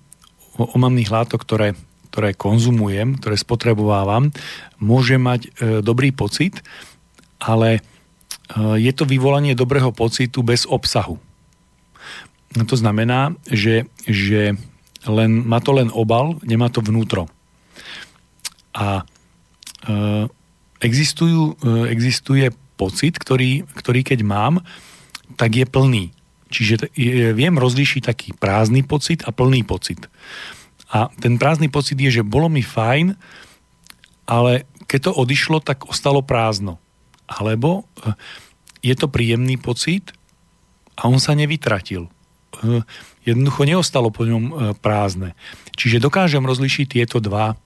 omamných 0.60 1.08
látok, 1.08 1.40
ktoré, 1.40 1.72
ktoré 2.12 2.36
konzumujem, 2.36 3.16
ktoré 3.16 3.40
spotrebovávam, 3.40 4.28
môže 4.76 5.16
mať 5.16 5.40
uh, 5.48 5.80
dobrý 5.80 6.12
pocit, 6.12 6.60
ale 7.40 7.80
je 8.78 8.92
to 8.94 9.02
vyvolanie 9.02 9.58
dobrého 9.58 9.90
pocitu 9.90 10.38
bez 10.46 10.70
obsahu. 10.70 11.18
No 12.54 12.62
to 12.62 12.78
znamená, 12.78 13.34
že, 13.50 13.90
že 14.06 14.54
len, 15.02 15.30
má 15.42 15.58
to 15.58 15.74
len 15.74 15.90
obal, 15.90 16.38
nemá 16.46 16.70
to 16.70 16.78
vnútro. 16.78 17.26
A 18.70 19.02
existujú, 20.78 21.58
existuje 21.90 22.54
pocit, 22.78 23.18
ktorý, 23.18 23.66
ktorý 23.74 24.06
keď 24.06 24.22
mám, 24.22 24.62
tak 25.34 25.58
je 25.58 25.66
plný. 25.66 26.14
Čiže 26.46 26.94
viem 27.34 27.58
rozlíšiť 27.58 28.02
taký 28.06 28.30
prázdny 28.38 28.86
pocit 28.86 29.26
a 29.26 29.34
plný 29.34 29.66
pocit. 29.66 30.06
A 30.94 31.10
ten 31.18 31.34
prázdny 31.42 31.66
pocit 31.66 31.98
je, 31.98 32.22
že 32.22 32.22
bolo 32.22 32.46
mi 32.46 32.62
fajn, 32.62 33.18
ale 34.30 34.66
keď 34.86 35.10
to 35.10 35.18
odišlo, 35.18 35.58
tak 35.58 35.90
ostalo 35.90 36.22
prázdno. 36.22 36.78
Alebo 37.26 37.86
eh, 38.02 38.14
je 38.86 38.94
to 38.94 39.10
príjemný 39.10 39.58
pocit 39.58 40.14
a 40.94 41.10
on 41.10 41.18
sa 41.18 41.34
nevytratil. 41.34 42.06
Eh, 42.06 42.82
jednoducho 43.26 43.66
neostalo 43.66 44.14
po 44.14 44.22
ňom 44.22 44.44
eh, 44.46 44.54
prázdne. 44.78 45.34
Čiže 45.74 46.02
dokážem 46.02 46.46
rozlišiť 46.46 46.86
tieto 46.86 47.18
dva, 47.18 47.58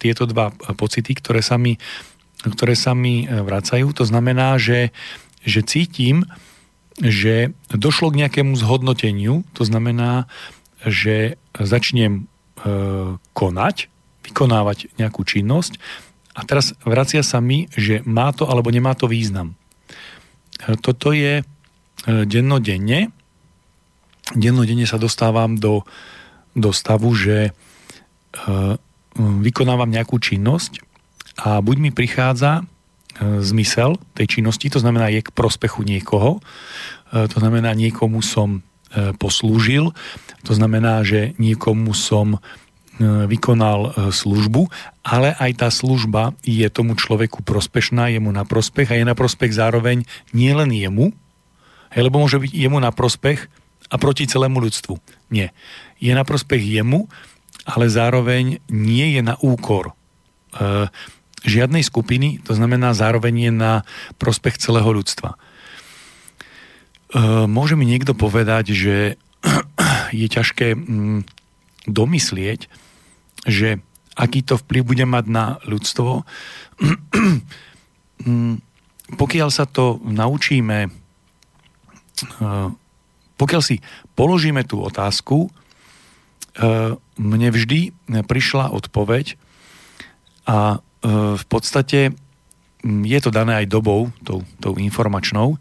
tieto 0.00 0.24
dva 0.24 0.52
pocity, 0.76 1.12
ktoré 1.12 1.44
sa 1.44 1.60
mi, 1.60 1.76
ktoré 2.40 2.72
sa 2.72 2.96
mi 2.96 3.28
vracajú. 3.28 3.92
To 3.96 4.04
znamená, 4.08 4.56
že, 4.56 4.96
že 5.44 5.60
cítim, 5.60 6.24
že 7.00 7.56
došlo 7.72 8.12
k 8.12 8.20
nejakému 8.24 8.52
zhodnoteniu, 8.56 9.42
to 9.56 9.64
znamená, 9.64 10.28
že 10.84 11.40
začnem 11.56 12.24
e, 12.24 12.76
konať 13.32 13.88
vykonávať 14.20 14.92
nejakú 15.00 15.24
činnosť 15.24 15.80
a 16.36 16.44
teraz 16.44 16.76
vracia 16.84 17.24
sa 17.24 17.40
mi, 17.40 17.72
že 17.72 18.04
má 18.04 18.30
to 18.36 18.48
alebo 18.48 18.68
nemá 18.68 18.92
to 18.92 19.08
význam. 19.08 19.56
E, 20.60 20.76
Toto 20.76 21.16
je 21.16 21.40
e, 21.40 21.44
dennodenne. 22.28 23.12
Dennodenne 24.36 24.84
sa 24.84 25.00
dostávam 25.00 25.56
do, 25.56 25.82
do 26.54 26.70
stavu, 26.70 27.10
že 27.18 27.50
vykonávam 29.18 29.90
nejakú 29.90 30.22
činnosť 30.22 30.86
a 31.34 31.58
buď 31.58 31.76
mi 31.82 31.90
prichádza 31.90 32.62
zmysel 33.18 33.98
tej 34.14 34.38
činnosti, 34.38 34.70
to 34.70 34.78
znamená 34.78 35.10
je 35.10 35.26
k 35.26 35.34
prospechu 35.34 35.82
niekoho, 35.82 36.38
to 37.10 37.36
znamená 37.42 37.74
niekomu 37.74 38.22
som 38.22 38.62
poslúžil, 39.18 39.90
to 40.46 40.52
znamená, 40.54 41.02
že 41.02 41.34
niekomu 41.38 41.90
som 41.90 42.38
vykonal 43.02 44.12
službu, 44.12 44.68
ale 45.02 45.32
aj 45.40 45.64
tá 45.64 45.68
služba 45.72 46.36
je 46.44 46.68
tomu 46.68 46.94
človeku 46.94 47.40
prospešná, 47.42 48.12
je 48.12 48.20
mu 48.20 48.30
na 48.30 48.44
prospech 48.44 48.92
a 48.92 48.98
je 49.00 49.06
na 49.08 49.16
prospech 49.16 49.56
zároveň 49.56 50.04
nielen 50.36 50.70
jemu, 50.70 51.10
lebo 51.96 52.22
môže 52.22 52.38
byť 52.38 52.52
jemu 52.52 52.78
na 52.78 52.92
prospech 52.92 53.50
a 53.90 53.96
proti 53.98 54.28
celému 54.28 54.62
ľudstvu. 54.62 55.00
Nie. 55.34 55.50
Je 55.98 56.14
na 56.14 56.22
prospech 56.22 56.62
jemu, 56.62 57.10
ale 57.66 57.90
zároveň 57.90 58.62
nie 58.70 59.18
je 59.18 59.22
na 59.24 59.34
úkor 59.42 59.90
e, 59.90 59.92
žiadnej 61.44 61.84
skupiny, 61.84 62.40
to 62.44 62.52
znamená 62.52 62.92
zároveň 62.92 63.48
je 63.48 63.52
na 63.52 63.72
prospech 64.20 64.60
celého 64.60 64.88
ľudstva. 64.92 65.34
E, 65.34 65.38
môže 67.48 67.74
mi 67.74 67.88
niekto 67.88 68.12
povedať, 68.12 68.76
že 68.76 68.96
je 70.20 70.26
ťažké 70.28 70.76
mm, 70.76 71.20
domyslieť, 71.88 72.68
že 73.48 73.80
aký 74.20 74.44
to 74.44 74.60
vplyv 74.60 74.82
bude 74.84 75.04
mať 75.08 75.24
na 75.30 75.44
ľudstvo. 75.64 76.24
Mm, 78.20 78.60
pokiaľ 79.16 79.48
sa 79.48 79.64
to 79.64 79.96
naučíme, 80.04 80.92
eh, 80.92 82.68
pokiaľ 83.40 83.62
si 83.64 83.80
položíme 84.12 84.60
tú 84.68 84.84
otázku, 84.84 85.48
eh, 85.48 87.00
mne 87.16 87.48
vždy 87.48 87.96
prišla 88.28 88.76
odpoveď 88.76 89.40
a 90.44 90.84
v 91.04 91.44
podstate 91.48 92.12
mm, 92.84 93.04
je 93.04 93.18
to 93.20 93.30
dané 93.32 93.64
aj 93.64 93.66
dobou, 93.72 94.12
tou, 94.24 94.44
tou 94.60 94.76
informačnou, 94.76 95.56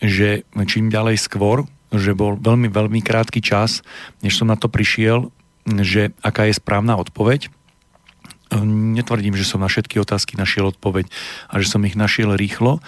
že 0.00 0.46
čím 0.66 0.88
ďalej 0.88 1.20
skôr, 1.20 1.66
že 1.90 2.14
bol 2.14 2.38
veľmi, 2.38 2.70
veľmi 2.70 3.00
krátky 3.02 3.42
čas, 3.42 3.82
než 4.22 4.38
som 4.38 4.46
na 4.46 4.54
to 4.54 4.70
prišiel, 4.70 5.34
že 5.66 6.14
aká 6.22 6.46
je 6.48 6.56
správna 6.56 6.96
odpoveď 6.96 7.50
netvrdím, 8.66 9.38
že 9.38 9.46
som 9.46 9.62
na 9.62 9.70
všetky 9.70 10.02
otázky 10.02 10.34
našiel 10.34 10.74
odpoveď 10.74 11.06
a 11.46 11.62
že 11.62 11.70
som 11.70 11.86
ich 11.86 11.94
našiel 11.94 12.34
rýchlo, 12.34 12.82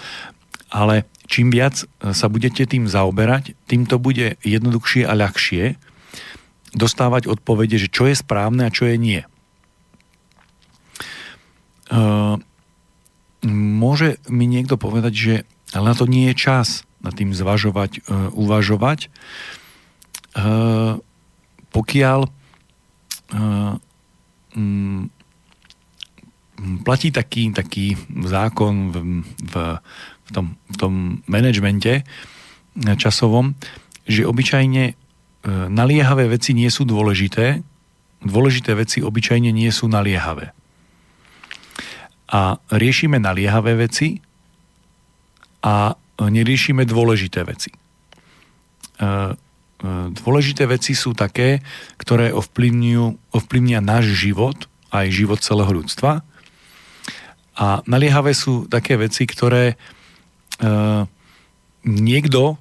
ale 0.73 1.07
čím 1.31 1.55
viac 1.55 1.87
sa 2.03 2.27
budete 2.27 2.67
tým 2.67 2.91
zaoberať, 2.91 3.55
tým 3.71 3.87
to 3.87 4.03
bude 4.03 4.41
jednoduchšie 4.43 5.07
a 5.07 5.15
ľahšie 5.15 5.79
dostávať 6.73 7.29
odpovede, 7.29 7.77
že 7.79 7.93
čo 7.93 8.09
je 8.09 8.17
správne 8.17 8.67
a 8.67 8.75
čo 8.75 8.89
je 8.89 8.97
nie. 8.97 9.21
Môže 13.43 14.09
mi 14.33 14.47
niekto 14.49 14.81
povedať, 14.81 15.13
že 15.13 15.35
ale 15.73 15.93
na 15.93 15.97
to 15.97 16.05
nie 16.09 16.29
je 16.33 16.37
čas 16.37 16.85
na 17.03 17.11
tým 17.11 17.35
zvažovať, 17.35 18.07
uvažovať, 18.33 19.11
pokiaľ 21.73 22.21
platí 26.87 27.09
taký, 27.11 27.51
taký 27.51 27.87
zákon 28.23 28.75
v, 28.93 28.97
v, 29.25 29.55
v, 29.99 30.31
tom, 30.31 30.47
v 30.71 30.77
tom 30.79 30.95
manažmente 31.27 32.07
časovom, 32.79 33.59
že 34.07 34.29
obyčajne 34.29 34.95
naliehavé 35.73 36.31
veci 36.31 36.55
nie 36.55 36.71
sú 36.71 36.87
dôležité, 36.87 37.67
dôležité 38.23 38.79
veci 38.79 39.03
obyčajne 39.03 39.51
nie 39.51 39.69
sú 39.75 39.91
naliehavé. 39.91 40.55
A 42.33 42.57
riešime 42.73 43.21
naliehavé 43.21 43.77
veci 43.77 44.25
a 45.63 45.95
neriešime 46.19 46.89
dôležité 46.89 47.45
veci. 47.45 47.71
E, 47.73 47.77
e, 49.05 49.09
dôležité 50.13 50.65
veci 50.69 50.93
sú 50.93 51.13
také, 51.17 51.61
ktoré 52.01 52.33
ovplyvnia 52.33 53.81
náš 53.81 54.17
život, 54.17 54.69
aj 54.93 55.07
život 55.09 55.41
celého 55.41 55.73
ľudstva 55.73 56.21
a 57.53 57.81
naliehavé 57.89 58.37
sú 58.37 58.69
také 58.69 59.01
veci, 59.01 59.25
ktoré 59.25 59.73
e, 59.73 59.77
niekto 61.85 62.61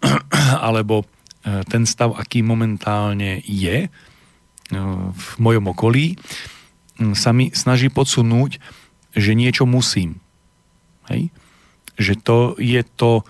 alebo 0.68 1.04
ten 1.48 1.88
stav, 1.88 2.12
aký 2.12 2.44
momentálne 2.44 3.40
je 3.40 3.88
v 5.14 5.28
mojom 5.40 5.72
okolí, 5.72 6.20
sa 7.16 7.32
mi 7.32 7.48
snaží 7.56 7.88
podsunúť, 7.88 8.60
že 9.16 9.32
niečo 9.32 9.64
musím. 9.64 10.20
Hej? 11.08 11.32
Že 11.96 12.14
to 12.20 12.38
je 12.58 12.82
to 12.96 13.24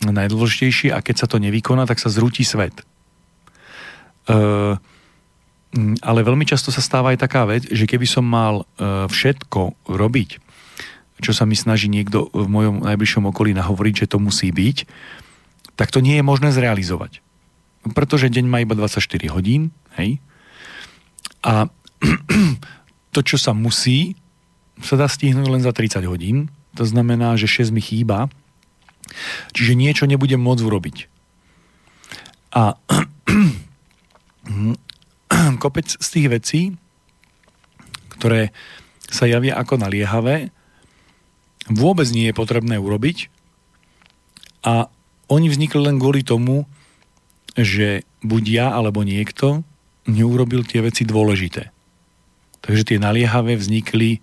najdôležitejšie 0.00 0.96
a 0.96 1.04
keď 1.04 1.16
sa 1.24 1.26
to 1.28 1.36
nevykoná, 1.36 1.84
tak 1.84 2.00
sa 2.00 2.08
zrúti 2.08 2.42
svet. 2.42 2.72
Mm, 5.70 6.02
ale 6.02 6.26
veľmi 6.26 6.42
často 6.42 6.74
sa 6.74 6.82
stáva 6.82 7.14
aj 7.14 7.22
taká 7.22 7.46
vec, 7.46 7.62
že 7.70 7.86
keby 7.86 8.02
som 8.02 8.26
mal 8.26 8.66
e, 8.66 9.06
všetko 9.06 9.86
robiť, 9.86 10.30
čo 11.22 11.30
sa 11.30 11.46
mi 11.46 11.54
snaží 11.54 11.86
niekto 11.86 12.26
v 12.34 12.46
mojom 12.50 12.82
najbližšom 12.82 13.30
okolí 13.30 13.54
nahovoriť, 13.54 13.94
že 14.06 14.10
to 14.10 14.18
musí 14.18 14.50
byť, 14.50 14.76
tak 15.78 15.94
to 15.94 16.02
nie 16.02 16.18
je 16.18 16.26
možné 16.26 16.50
zrealizovať. 16.50 17.22
Pretože 17.94 18.34
deň 18.34 18.44
má 18.50 18.58
iba 18.66 18.74
24 18.74 19.30
hodín, 19.30 19.70
hej? 19.94 20.18
A 21.46 21.70
to, 23.14 23.20
čo 23.22 23.38
sa 23.38 23.54
musí, 23.54 24.18
sa 24.82 24.96
dá 24.96 25.06
stihnúť 25.06 25.48
len 25.48 25.62
za 25.62 25.72
30 25.72 26.06
hodín. 26.06 26.50
To 26.78 26.86
znamená, 26.86 27.34
že 27.36 27.50
6 27.50 27.74
mi 27.74 27.82
chýba. 27.82 28.30
Čiže 29.52 29.74
niečo 29.74 30.04
nebudem 30.06 30.38
môcť 30.38 30.62
urobiť. 30.62 30.96
A 32.54 32.74
kopec 35.62 35.86
z 35.86 36.08
tých 36.10 36.28
vecí, 36.30 36.62
ktoré 38.18 38.54
sa 39.10 39.26
javia 39.26 39.58
ako 39.58 39.82
naliehavé, 39.82 40.54
vôbec 41.70 42.06
nie 42.10 42.30
je 42.30 42.38
potrebné 42.38 42.78
urobiť 42.78 43.30
a 44.66 44.90
oni 45.30 45.46
vznikli 45.46 45.86
len 45.86 46.02
kvôli 46.02 46.26
tomu, 46.26 46.66
že 47.54 48.02
buď 48.22 48.44
ja 48.50 48.66
alebo 48.74 49.06
niekto 49.06 49.62
neurobil 50.10 50.66
tie 50.66 50.82
veci 50.82 51.06
dôležité. 51.06 51.70
Takže 52.60 52.94
tie 52.94 52.98
naliehavé 52.98 53.56
vznikli 53.56 54.20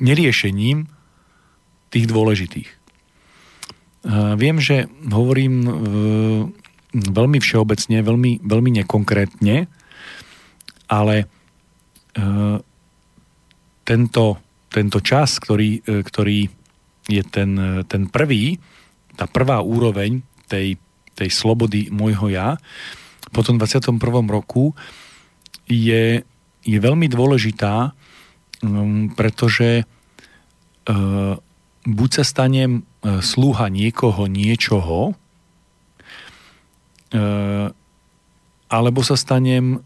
neriešením 0.00 0.88
tých 1.90 2.06
dôležitých. 2.08 2.80
Viem, 4.40 4.56
že 4.64 4.88
hovorím 5.12 5.54
e, 5.60 5.72
veľmi 6.96 7.36
všeobecne, 7.36 8.00
veľmi, 8.00 8.32
veľmi 8.40 8.70
nekonkrétne, 8.80 9.68
ale 10.88 11.16
e, 11.20 11.26
tento, 13.84 14.24
tento 14.72 14.98
čas, 15.04 15.36
ktorý, 15.36 15.84
e, 15.84 16.00
ktorý 16.00 16.48
je 17.12 17.22
ten, 17.28 17.84
ten 17.90 18.08
prvý, 18.08 18.56
tá 19.20 19.28
prvá 19.28 19.60
úroveň 19.60 20.24
tej, 20.48 20.80
tej 21.12 21.28
slobody 21.28 21.92
môjho 21.92 22.32
ja, 22.32 22.56
po 23.36 23.44
tom 23.44 23.60
21. 23.60 24.00
roku 24.30 24.72
je, 25.68 26.24
je 26.64 26.78
veľmi 26.80 27.06
dôležitá, 27.06 27.92
pretože 29.16 29.84
uh, 29.84 31.34
buď 31.88 32.10
sa 32.20 32.24
stanem 32.24 32.84
uh, 32.84 33.24
slúha 33.24 33.72
niekoho, 33.72 34.28
niečoho, 34.28 35.16
uh, 37.16 37.68
alebo 38.70 39.00
sa 39.02 39.16
stanem 39.18 39.82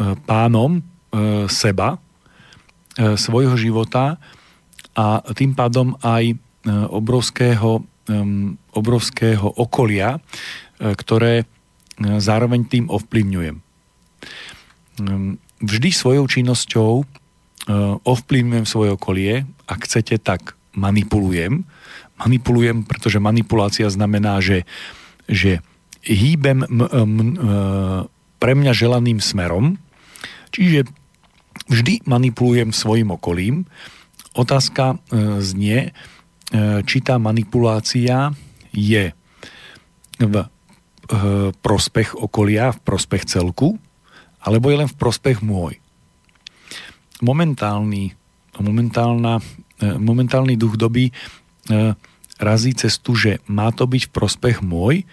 E, 0.00 0.16
pánom 0.24 0.80
e, 0.80 0.82
seba, 1.52 2.00
e, 2.96 3.20
svojho 3.20 3.52
života 3.60 4.16
a 4.96 5.20
tým 5.36 5.52
pádom 5.52 5.94
aj 6.00 6.34
obrovského, 6.92 7.80
obrovského 8.76 9.48
okolia, 9.56 10.20
ktoré 10.76 11.48
zároveň 11.96 12.68
tým 12.68 12.84
ovplyvňujem. 12.92 13.56
Vždy 15.64 15.88
svojou 15.88 16.28
činnosťou 16.28 17.08
ovplyvňujem 18.04 18.66
svoje 18.66 18.90
okolie, 18.96 19.44
ak 19.68 19.84
chcete, 19.84 20.16
tak 20.22 20.56
manipulujem. 20.72 21.68
Manipulujem, 22.16 22.88
pretože 22.88 23.20
manipulácia 23.20 23.88
znamená, 23.92 24.40
že, 24.40 24.64
že 25.28 25.60
hýbem 26.04 26.64
m, 26.64 26.80
m, 26.80 26.88
m, 26.88 27.30
pre 28.40 28.52
mňa 28.56 28.72
želaným 28.72 29.20
smerom, 29.20 29.76
Čiže 30.50 30.90
vždy 31.70 32.06
manipulujem 32.06 32.74
svojim 32.74 33.14
okolím. 33.14 33.66
Otázka 34.34 34.94
e, 34.94 35.42
znie, 35.42 35.90
e, 35.90 35.90
či 36.86 36.98
tá 37.02 37.18
manipulácia 37.18 38.34
je 38.70 39.14
v 40.18 40.34
e, 40.38 40.46
prospech 41.54 42.18
okolia, 42.18 42.74
v 42.74 42.80
prospech 42.82 43.26
celku, 43.26 43.78
alebo 44.42 44.70
je 44.70 44.76
len 44.86 44.90
v 44.90 44.98
prospech 44.98 45.42
môj. 45.42 45.78
Momentálny, 47.20 48.16
momentálna, 48.58 49.40
e, 49.80 49.86
momentálny 50.00 50.56
duch 50.56 50.80
doby 50.80 51.08
e, 51.08 51.12
razí 52.40 52.72
cestu, 52.72 53.12
že 53.14 53.44
má 53.44 53.68
to 53.70 53.84
byť 53.84 54.08
v 54.08 54.14
prospech 54.14 54.64
môj 54.64 55.04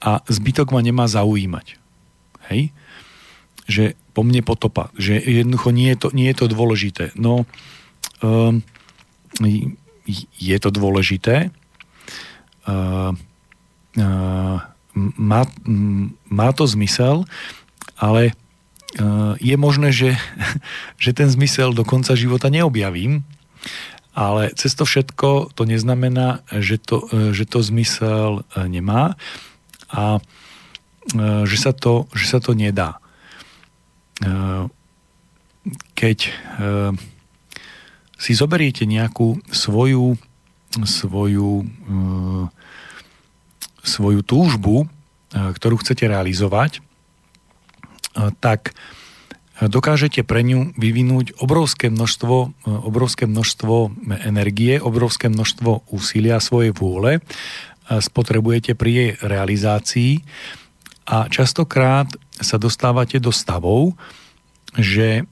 a 0.00 0.24
zbytok 0.24 0.72
ma 0.72 0.80
nemá 0.80 1.04
zaujímať. 1.04 1.76
Hej? 2.48 2.72
Že 3.68 3.84
po 4.16 4.24
mne 4.24 4.40
potopa, 4.40 4.88
že 4.96 5.20
jednoducho 5.20 5.70
nie 5.70 5.92
je 5.92 5.98
to, 6.00 6.08
nie 6.16 6.26
je 6.32 6.36
to 6.40 6.46
dôležité. 6.48 7.04
No, 7.14 7.44
um, 8.24 8.64
je 10.40 10.56
to 10.56 10.72
dôležité. 10.72 11.52
Uh, 12.64 13.12
uh, 14.00 14.58
má, 15.14 15.42
má 16.26 16.48
to 16.56 16.64
zmysel, 16.66 17.28
ale 17.94 18.32
je 19.38 19.56
možné, 19.60 19.92
že, 19.92 20.16
že 21.02 21.10
ten 21.12 21.28
zmysel 21.28 21.76
do 21.76 21.84
konca 21.84 22.16
života 22.16 22.48
neobjavím, 22.48 23.24
ale 24.18 24.50
cez 24.58 24.74
to 24.74 24.82
všetko 24.82 25.54
to 25.54 25.62
neznamená, 25.62 26.42
že 26.50 26.80
to, 26.82 27.06
že 27.30 27.46
to 27.46 27.62
zmysel 27.62 28.42
nemá 28.56 29.14
a 29.86 30.18
že 31.46 31.56
sa 31.56 31.70
to, 31.70 32.10
že 32.18 32.26
sa 32.26 32.42
to 32.42 32.52
nedá. 32.58 32.98
Keď 35.94 36.18
si 38.18 38.32
zoberiete 38.34 38.82
nejakú 38.90 39.38
svoju, 39.54 40.18
svoju, 40.82 41.62
svoju 43.86 44.20
túžbu, 44.26 44.90
ktorú 45.30 45.78
chcete 45.78 46.10
realizovať, 46.10 46.82
tak 48.40 48.76
dokážete 49.60 50.22
pre 50.22 50.46
ňu 50.46 50.78
vyvinúť 50.78 51.34
obrovské 51.42 51.90
množstvo, 51.90 52.66
obrovské 52.66 53.26
množstvo 53.26 53.90
energie, 54.22 54.78
obrovské 54.78 55.26
množstvo 55.26 55.90
úsilia 55.90 56.38
svojej 56.38 56.70
vôle, 56.70 57.18
spotrebujete 57.88 58.78
pri 58.78 58.90
jej 58.92 59.10
realizácii. 59.18 60.12
A 61.08 61.26
častokrát 61.32 62.06
sa 62.38 62.60
dostávate 62.60 63.16
do 63.18 63.32
stavov, 63.32 63.96
že 64.76 65.24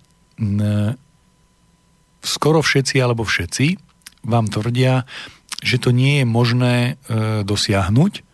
skoro 2.27 2.59
všetci 2.65 2.97
alebo 2.99 3.23
všetci 3.23 3.79
vám 4.27 4.51
tvrdia, 4.51 5.07
že 5.63 5.79
to 5.79 5.95
nie 5.95 6.21
je 6.21 6.27
možné 6.27 6.75
e, 6.77 6.93
dosiahnuť, 7.47 8.26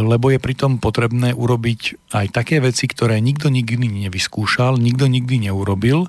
lebo 0.00 0.32
je 0.32 0.40
pritom 0.40 0.80
potrebné 0.80 1.36
urobiť 1.36 2.12
aj 2.16 2.26
také 2.32 2.64
veci, 2.64 2.88
ktoré 2.88 3.20
nikto 3.20 3.52
nikdy 3.52 4.08
nevyskúšal, 4.08 4.80
nikto 4.80 5.04
nikdy 5.04 5.50
neurobil. 5.50 6.08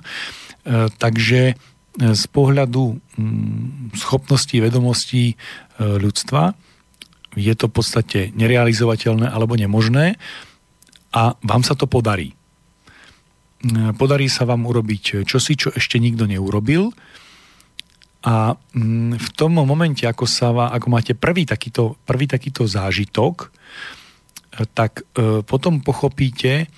takže 0.88 1.52
e, 1.52 1.54
z 2.00 2.24
pohľadu 2.32 2.96
mm, 2.96 3.92
schopností, 3.92 4.64
vedomostí 4.64 5.24
e, 5.32 5.34
ľudstva 5.80 6.56
je 7.34 7.52
to 7.58 7.66
v 7.66 7.74
podstate 7.74 8.18
nerealizovateľné 8.38 9.26
alebo 9.26 9.58
nemožné 9.58 10.16
a 11.10 11.34
vám 11.42 11.66
sa 11.66 11.74
to 11.74 11.90
podarí. 11.90 12.30
Podarí 13.98 14.30
sa 14.30 14.46
vám 14.46 14.70
urobiť 14.70 15.26
čosi, 15.26 15.58
čo 15.58 15.74
ešte 15.74 15.98
nikto 15.98 16.30
neurobil 16.30 16.94
a 18.24 18.56
mm, 18.56 19.20
v 19.20 19.28
tom 19.36 19.60
momente, 19.60 20.08
ako, 20.08 20.24
sa, 20.24 20.48
ako 20.72 20.88
máte 20.88 21.12
prvý 21.12 21.44
takýto, 21.44 22.00
prvý 22.08 22.24
takýto 22.24 22.64
zážitok, 22.64 23.52
tak 24.72 25.04
e, 25.12 25.42
potom 25.42 25.84
pochopíte, 25.84 26.72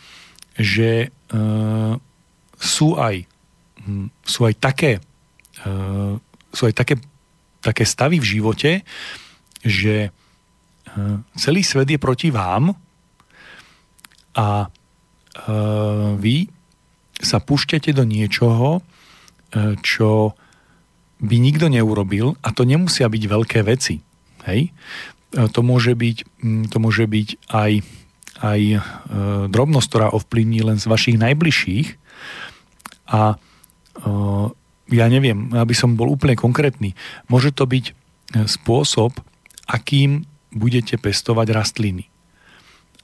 že 0.59 0.91
e, 1.07 1.09
sú 2.57 2.89
aj, 2.99 3.17
hm, 3.85 4.11
sú 4.27 4.41
aj 4.49 4.55
také 4.59 4.93
e, 5.63 5.71
sú 6.57 6.63
aj 6.67 6.75
také, 6.75 6.97
také 7.61 7.85
stavy 7.85 8.17
v 8.17 8.31
živote, 8.41 8.81
že 9.61 10.09
celý 11.37 11.61
svet 11.61 11.85
je 11.93 12.01
proti 12.01 12.33
vám 12.33 12.73
a 14.33 14.73
vy 16.17 16.49
sa 17.21 17.37
púšťate 17.45 17.93
do 17.93 18.09
niečoho, 18.09 18.81
čo 19.85 20.33
by 21.17 21.37
nikto 21.41 21.73
neurobil 21.73 22.37
a 22.45 22.53
to 22.53 22.69
nemusia 22.69 23.09
byť 23.09 23.23
veľké 23.25 23.61
veci. 23.65 24.05
Hej? 24.45 24.71
to 25.33 25.61
môže 25.61 25.93
byť, 25.93 26.17
mm, 26.41 26.65
to 26.73 26.77
môže 26.81 27.05
byť 27.05 27.29
aj, 27.53 27.73
aj 28.41 28.61
e, 28.63 28.79
drobnosť, 29.51 29.87
ktorá 29.91 30.09
ovplyvní 30.15 30.65
len 30.65 30.79
z 30.81 30.87
vašich 30.89 31.17
najbližších 31.21 31.89
a 33.13 33.35
e, 33.35 33.37
ja 34.97 35.07
neviem, 35.11 35.51
aby 35.53 35.75
som 35.75 35.99
bol 35.99 36.09
úplne 36.09 36.39
konkrétny, 36.39 36.95
môže 37.29 37.53
to 37.53 37.69
byť 37.69 37.85
e, 37.91 37.93
spôsob, 38.49 39.19
akým 39.67 40.25
budete 40.55 40.97
pestovať 40.97 41.53
rastliny 41.53 42.09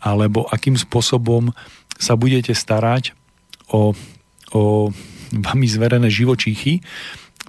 alebo 0.02 0.48
akým 0.50 0.74
spôsobom 0.74 1.54
sa 1.94 2.18
budete 2.18 2.50
starať 2.56 3.14
o, 3.70 3.94
o 4.50 4.62
vami 5.30 5.66
zverené 5.70 6.10
živočíchy 6.10 6.82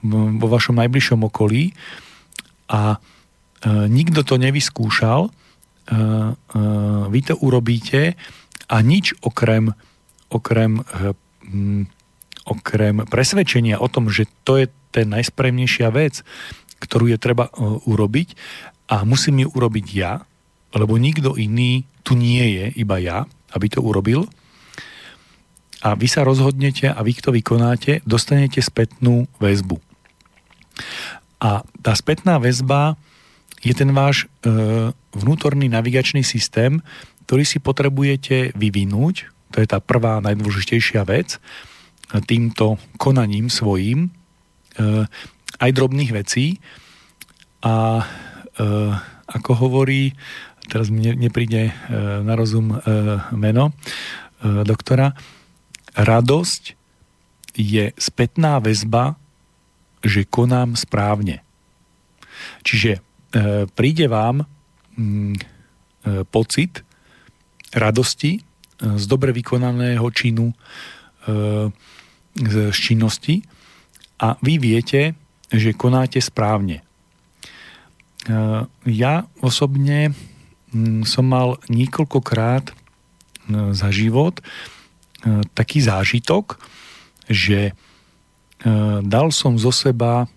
vo 0.04 0.48
vašom 0.52 0.76
najbližšom 0.78 1.24
okolí 1.24 1.72
a 2.68 3.00
E, 3.64 3.88
nikto 3.88 4.28
to 4.28 4.36
nevyskúšal, 4.36 5.28
e, 5.28 5.32
e, 5.32 6.00
vy 7.08 7.20
to 7.24 7.40
urobíte 7.40 8.20
a 8.68 8.76
nič 8.84 9.16
okrem, 9.24 9.72
okrem, 10.28 10.84
okrem 12.44 12.96
presvedčenia 13.08 13.80
o 13.80 13.88
tom, 13.88 14.12
že 14.12 14.28
to 14.44 14.60
je 14.60 14.68
ten 14.92 15.08
najspremnejšia 15.16 15.88
vec, 15.96 16.28
ktorú 16.84 17.08
je 17.08 17.18
treba 17.22 17.48
urobiť 17.88 18.36
a 18.92 19.08
musím 19.08 19.48
ju 19.48 19.50
urobiť 19.56 19.86
ja, 19.96 20.28
lebo 20.76 21.00
nikto 21.00 21.40
iný 21.40 21.88
tu 22.04 22.20
nie 22.20 22.44
je, 22.60 22.66
iba 22.84 23.00
ja, 23.00 23.24
aby 23.56 23.68
to 23.72 23.80
urobil. 23.80 24.28
A 25.84 25.96
vy 25.96 26.08
sa 26.08 26.28
rozhodnete 26.28 26.92
a 26.92 27.00
vy 27.04 27.16
to 27.16 27.32
vykonáte, 27.32 28.04
dostanete 28.04 28.60
spätnú 28.60 29.28
väzbu. 29.40 29.93
A 31.44 31.66
tá 31.84 31.94
spätná 31.94 32.40
väzba 32.40 32.96
je 33.64 33.74
ten 33.76 33.92
váš 33.92 34.28
e, 34.44 34.54
vnútorný 35.16 35.68
navigačný 35.72 36.24
systém, 36.24 36.84
ktorý 37.28 37.44
si 37.48 37.60
potrebujete 37.64 38.52
vyvinúť, 38.56 39.32
to 39.56 39.64
je 39.64 39.68
tá 39.68 39.80
prvá 39.80 40.20
najdôležitejšia 40.20 41.08
vec, 41.08 41.40
týmto 42.28 42.78
konaním 43.00 43.48
svojím, 43.48 44.10
e, 44.76 45.08
aj 45.60 45.70
drobných 45.72 46.12
vecí. 46.12 46.60
A 47.64 48.04
e, 48.04 48.04
ako 49.24 49.52
hovorí, 49.56 50.12
teraz 50.68 50.92
mi 50.92 51.08
nepríde 51.16 51.70
e, 51.70 51.74
na 52.22 52.36
rozum 52.36 52.76
e, 52.76 52.78
meno 53.34 53.72
e, 53.72 53.74
doktora, 54.68 55.16
radosť 55.96 56.64
je 57.54 57.94
spätná 57.96 58.58
väzba, 58.60 59.16
že 60.04 60.28
konám 60.28 60.76
správne. 60.76 61.40
Čiže 62.68 63.00
E, 63.34 63.66
príde 63.66 64.06
vám 64.06 64.46
mm, 64.94 65.34
e, 65.34 65.38
pocit 66.30 66.86
radosti 67.74 68.38
e, 68.38 68.42
z 68.78 69.04
dobre 69.10 69.34
vykonaného 69.34 70.06
činu 70.14 70.54
z 72.36 72.76
činnosti 72.76 73.40
a 74.20 74.36
vy 74.44 74.60
viete, 74.60 75.16
že 75.48 75.72
konáte 75.72 76.20
správne. 76.20 76.84
Ja 78.84 79.24
osobne 79.40 80.12
mm, 80.76 81.08
som 81.08 81.32
mal 81.32 81.64
niekoľkokrát 81.72 82.76
za 83.72 83.88
život 83.96 84.44
taký 85.56 85.80
zážitok, 85.80 86.60
že 87.32 87.72
dal 89.04 89.28
som 89.36 89.60
zo 89.60 89.76
seba 89.76 90.32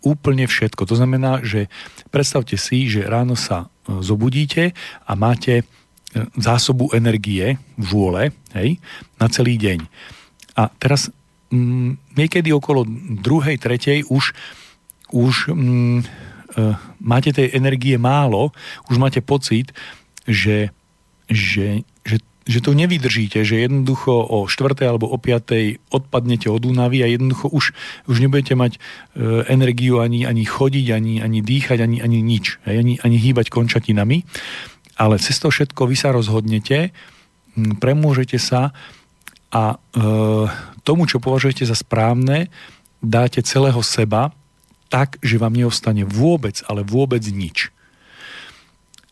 úplne 0.00 0.48
všetko. 0.48 0.88
To 0.88 0.96
znamená, 0.96 1.44
že 1.44 1.68
predstavte 2.08 2.56
si, 2.56 2.88
že 2.88 3.04
ráno 3.04 3.36
sa 3.36 3.68
e, 3.68 4.00
zobudíte 4.00 4.72
a 5.04 5.12
máte 5.12 5.60
e, 5.60 5.64
zásobu 6.40 6.88
energie, 6.96 7.60
vôle, 7.76 8.32
hej, 8.56 8.80
na 9.20 9.26
celý 9.28 9.60
deň. 9.60 9.84
A 10.56 10.72
teraz 10.80 11.12
m, 11.52 11.60
mm, 11.60 11.90
niekedy 12.16 12.50
okolo 12.56 12.88
druhej, 13.20 13.60
tretej 13.60 14.08
už, 14.08 14.32
už 15.12 15.52
m, 15.52 15.56
mm, 15.56 15.98
e, 16.00 16.62
máte 17.04 17.30
tej 17.36 17.52
energie 17.52 18.00
málo, 18.00 18.56
už 18.88 18.96
máte 18.96 19.20
pocit, 19.20 19.76
že, 20.24 20.72
že, 21.28 21.84
že 22.46 22.62
to 22.62 22.78
nevydržíte, 22.78 23.42
že 23.42 23.66
jednoducho 23.66 24.14
o 24.14 24.46
4. 24.46 24.78
alebo 24.86 25.10
o 25.10 25.18
5. 25.18 25.82
odpadnete 25.90 26.46
od 26.46 26.62
únavy 26.62 27.02
a 27.02 27.10
jednoducho 27.10 27.50
už, 27.50 27.74
už 28.06 28.16
nebudete 28.22 28.54
mať 28.54 28.78
e, 28.78 28.80
energiu 29.50 29.98
ani, 29.98 30.22
ani 30.22 30.46
chodiť, 30.46 30.86
ani, 30.94 31.14
ani 31.18 31.42
dýchať, 31.42 31.82
ani, 31.82 31.98
ani 31.98 32.22
nič, 32.22 32.62
ani, 32.62 33.02
ani 33.02 33.16
hýbať 33.18 33.50
končatinami. 33.50 34.22
Ale 34.94 35.18
cez 35.18 35.42
to 35.42 35.50
všetko 35.50 35.90
vy 35.90 35.96
sa 35.98 36.14
rozhodnete, 36.14 36.94
premôžete 37.82 38.38
sa 38.38 38.70
a 39.50 39.62
e, 39.74 40.06
tomu, 40.86 41.10
čo 41.10 41.18
považujete 41.18 41.66
za 41.66 41.74
správne, 41.74 42.46
dáte 43.02 43.42
celého 43.42 43.82
seba 43.82 44.30
tak, 44.86 45.18
že 45.18 45.42
vám 45.42 45.58
neostane 45.58 46.06
vôbec, 46.06 46.62
ale 46.70 46.86
vôbec 46.86 47.26
nič. 47.26 47.74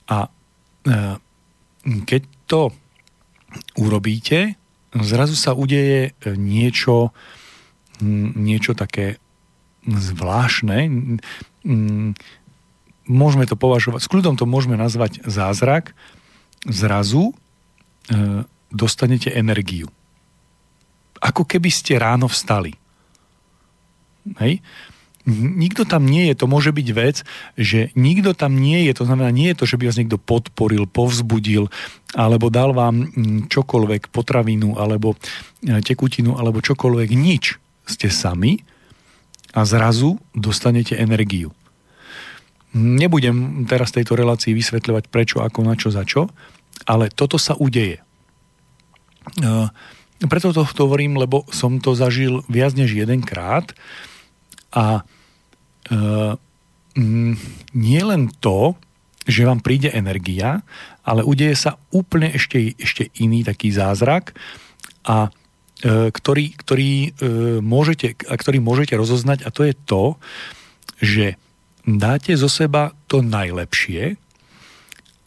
A 0.06 0.30
e, 0.86 1.18
keď 2.06 2.22
to 2.46 2.70
urobíte, 3.78 4.56
zrazu 4.94 5.34
sa 5.34 5.52
udeje 5.52 6.10
e, 6.10 6.32
niečo, 6.34 7.10
niečo 8.38 8.72
také 8.78 9.18
zvláštne. 9.84 11.10
Môžeme 13.04 13.44
to 13.44 13.56
považovať, 13.58 14.00
s 14.00 14.10
kľudom 14.10 14.34
to 14.38 14.48
môžeme 14.48 14.78
nazvať 14.78 15.20
zázrak. 15.28 15.92
Zrazu 16.64 17.30
e, 17.30 17.34
dostanete 18.72 19.28
energiu. 19.28 19.92
Ako 21.20 21.44
keby 21.44 21.68
ste 21.68 22.00
ráno 22.00 22.28
vstali. 22.32 22.72
Hej? 24.40 24.64
Nikto 25.24 25.88
tam 25.88 26.04
nie 26.04 26.28
je, 26.28 26.34
to 26.36 26.44
môže 26.44 26.68
byť 26.68 26.88
vec, 26.92 27.24
že 27.56 27.88
nikto 27.96 28.36
tam 28.36 28.60
nie 28.60 28.84
je, 28.84 28.92
to 28.92 29.08
znamená, 29.08 29.32
nie 29.32 29.48
je 29.52 29.56
to, 29.56 29.64
že 29.64 29.80
by 29.80 29.88
vás 29.88 29.96
niekto 29.96 30.20
podporil, 30.20 30.84
povzbudil, 30.84 31.72
alebo 32.12 32.52
dal 32.52 32.76
vám 32.76 33.08
čokoľvek, 33.48 34.12
potravinu, 34.12 34.76
alebo 34.76 35.16
e, 35.64 35.80
tekutinu, 35.80 36.36
alebo 36.36 36.60
čokoľvek, 36.60 37.08
nič. 37.16 37.56
Ste 37.88 38.12
sami 38.12 38.60
a 39.56 39.64
zrazu 39.64 40.20
dostanete 40.36 40.96
energiu. 40.96 41.56
Nebudem 42.76 43.64
teraz 43.64 43.96
tejto 43.96 44.20
relácii 44.20 44.52
vysvetľovať 44.52 45.08
prečo, 45.08 45.40
ako, 45.40 45.60
na 45.64 45.72
čo, 45.72 45.88
za 45.88 46.04
čo, 46.04 46.28
ale 46.84 47.08
toto 47.08 47.40
sa 47.40 47.56
udeje. 47.56 48.04
E, 49.40 49.52
preto 50.28 50.52
to 50.52 50.68
hovorím, 50.84 51.16
lebo 51.16 51.48
som 51.48 51.80
to 51.80 51.96
zažil 51.96 52.44
viac 52.52 52.76
než 52.76 52.92
jedenkrát 52.92 53.72
a 54.68 55.06
nie 57.74 58.02
len 58.04 58.30
to, 58.38 58.78
že 59.24 59.48
vám 59.48 59.64
príde 59.64 59.88
energia, 59.92 60.60
ale 61.04 61.24
udeje 61.24 61.56
sa 61.56 61.80
úplne 61.92 62.32
ešte, 62.32 62.76
ešte 62.76 63.08
iný 63.20 63.44
taký 63.44 63.72
zázrak, 63.72 64.36
a 65.04 65.28
uh, 65.28 66.08
ktorý, 66.08 66.56
ktorý, 66.56 66.92
uh, 67.12 67.12
môžete, 67.60 68.16
a 68.28 68.34
ktorý 68.36 68.60
môžete 68.60 68.96
rozoznať 68.96 69.44
a 69.44 69.52
to 69.52 69.62
je 69.68 69.74
to, 69.84 70.04
že 71.00 71.26
dáte 71.84 72.32
zo 72.36 72.48
seba 72.48 72.96
to 73.08 73.20
najlepšie 73.20 74.16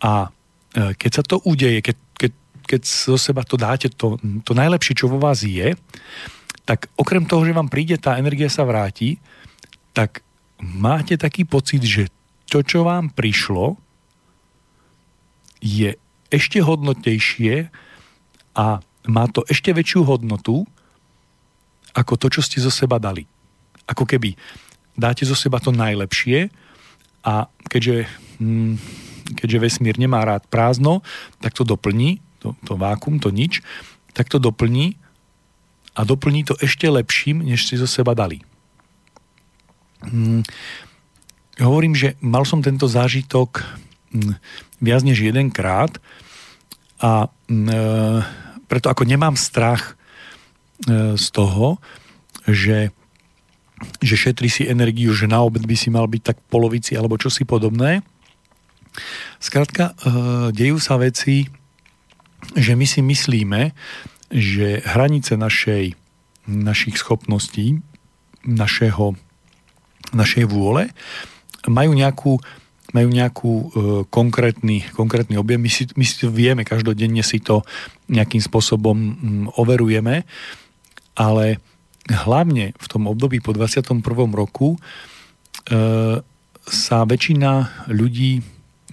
a 0.02 0.34
keď 0.78 1.12
sa 1.12 1.24
to 1.26 1.42
udeje, 1.42 1.82
keď, 1.82 1.98
keď, 2.14 2.32
keď 2.70 2.82
zo 2.86 3.18
seba 3.18 3.42
to 3.42 3.58
dáte 3.58 3.90
to, 3.98 4.22
to 4.46 4.52
najlepšie, 4.54 4.94
čo 4.94 5.10
vo 5.10 5.18
vás 5.18 5.42
je, 5.42 5.74
tak 6.68 6.92
okrem 7.00 7.26
toho, 7.26 7.42
že 7.48 7.56
vám 7.56 7.72
príde 7.72 7.98
tá 7.98 8.20
energia 8.22 8.52
sa 8.52 8.62
vráti, 8.68 9.18
tak 9.96 10.22
máte 10.62 11.18
taký 11.18 11.46
pocit, 11.46 11.84
že 11.84 12.10
to, 12.48 12.64
čo 12.64 12.88
vám 12.88 13.12
prišlo, 13.12 13.78
je 15.62 15.98
ešte 16.30 16.62
hodnotejšie 16.62 17.70
a 18.58 18.66
má 19.08 19.26
to 19.32 19.42
ešte 19.48 19.72
väčšiu 19.72 20.04
hodnotu 20.04 20.68
ako 21.98 22.14
to, 22.14 22.28
čo 22.30 22.42
ste 22.46 22.62
zo 22.62 22.70
seba 22.70 23.02
dali. 23.02 23.26
Ako 23.90 24.06
keby 24.06 24.38
dáte 24.94 25.26
zo 25.26 25.34
seba 25.34 25.58
to 25.58 25.74
najlepšie 25.74 26.54
a 27.26 27.50
keďže, 27.66 28.06
hm, 28.38 28.78
keďže 29.34 29.58
vesmír 29.58 29.98
nemá 29.98 30.22
rád 30.22 30.46
prázdno, 30.46 31.02
tak 31.42 31.58
to 31.58 31.66
doplní, 31.66 32.22
to, 32.38 32.54
to 32.70 32.78
vákum, 32.78 33.18
to 33.18 33.34
nič, 33.34 33.66
tak 34.14 34.30
to 34.30 34.38
doplní 34.38 34.94
a 35.98 36.06
doplní 36.06 36.46
to 36.46 36.54
ešte 36.62 36.86
lepším, 36.86 37.42
než 37.42 37.66
ste 37.66 37.82
zo 37.82 37.90
seba 37.90 38.14
dali. 38.14 38.46
Mm, 40.06 40.46
hovorím, 41.58 41.98
že 41.98 42.14
mal 42.22 42.46
som 42.46 42.62
tento 42.62 42.86
zážitok 42.86 43.66
mm, 44.14 44.34
viac 44.82 45.02
než 45.02 45.26
jedenkrát 45.26 45.98
a 47.02 47.26
e, 47.26 47.78
preto 48.70 48.90
ako 48.90 49.04
nemám 49.06 49.34
strach 49.38 49.94
e, 50.86 51.18
z 51.18 51.28
toho, 51.34 51.82
že, 52.46 52.94
že 54.02 54.16
šetrí 54.18 54.50
si 54.50 54.70
energiu, 54.70 55.14
že 55.18 55.30
na 55.30 55.42
obed 55.42 55.66
by 55.66 55.76
si 55.78 55.90
mal 55.90 56.06
byť 56.06 56.22
tak 56.22 56.38
polovici 56.50 56.94
alebo 56.94 57.18
čosi 57.18 57.46
podobné. 57.46 58.06
Skrátka, 59.42 59.94
e, 59.94 60.14
dejú 60.54 60.78
sa 60.78 60.98
veci, 60.98 61.50
že 62.54 62.78
my 62.78 62.86
si 62.86 63.02
myslíme, 63.02 63.74
že 64.30 64.84
hranice 64.86 65.38
našej, 65.38 65.94
našich 66.46 67.02
schopností, 67.02 67.82
našeho 68.46 69.18
našej 70.14 70.48
vôle, 70.48 70.92
majú 71.68 71.92
nejakú, 71.92 72.40
majú 72.96 73.10
nejakú 73.12 73.52
e, 73.52 73.66
konkrétny, 74.08 74.88
konkrétny 74.96 75.36
objem. 75.36 75.60
My 75.60 75.72
si, 75.72 75.84
my 75.96 76.06
si 76.08 76.16
to 76.24 76.32
vieme, 76.32 76.64
každodenne 76.64 77.20
si 77.24 77.44
to 77.44 77.66
nejakým 78.08 78.40
spôsobom 78.40 78.96
m, 78.96 79.14
overujeme, 79.60 80.24
ale 81.18 81.60
hlavne 82.08 82.72
v 82.78 82.88
tom 82.88 83.10
období 83.12 83.44
po 83.44 83.52
21. 83.52 84.00
roku 84.32 84.76
e, 84.76 84.80
sa 86.68 86.98
väčšina 87.04 87.86
ľudí 87.92 88.40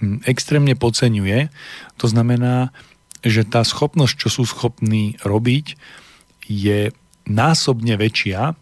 m, 0.03 0.19
extrémne 0.27 0.75
podceňuje. 0.75 1.47
To 2.03 2.05
znamená, 2.11 2.75
že 3.23 3.47
tá 3.47 3.63
schopnosť, 3.63 4.27
čo 4.27 4.29
sú 4.29 4.43
schopní 4.43 5.17
robiť, 5.23 5.79
je 6.45 6.93
násobne 7.25 7.97
väčšia, 7.97 8.53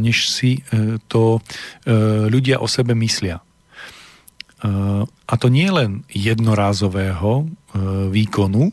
než 0.00 0.32
si 0.32 0.64
e, 0.72 0.98
to 1.06 1.38
e, 1.38 1.40
ľudia 2.26 2.58
o 2.58 2.66
sebe 2.66 2.96
myslia. 2.96 3.44
A 5.26 5.34
to 5.42 5.50
nie 5.50 5.66
len 5.66 6.06
jednorázového 6.06 7.50
výkonu, 8.14 8.70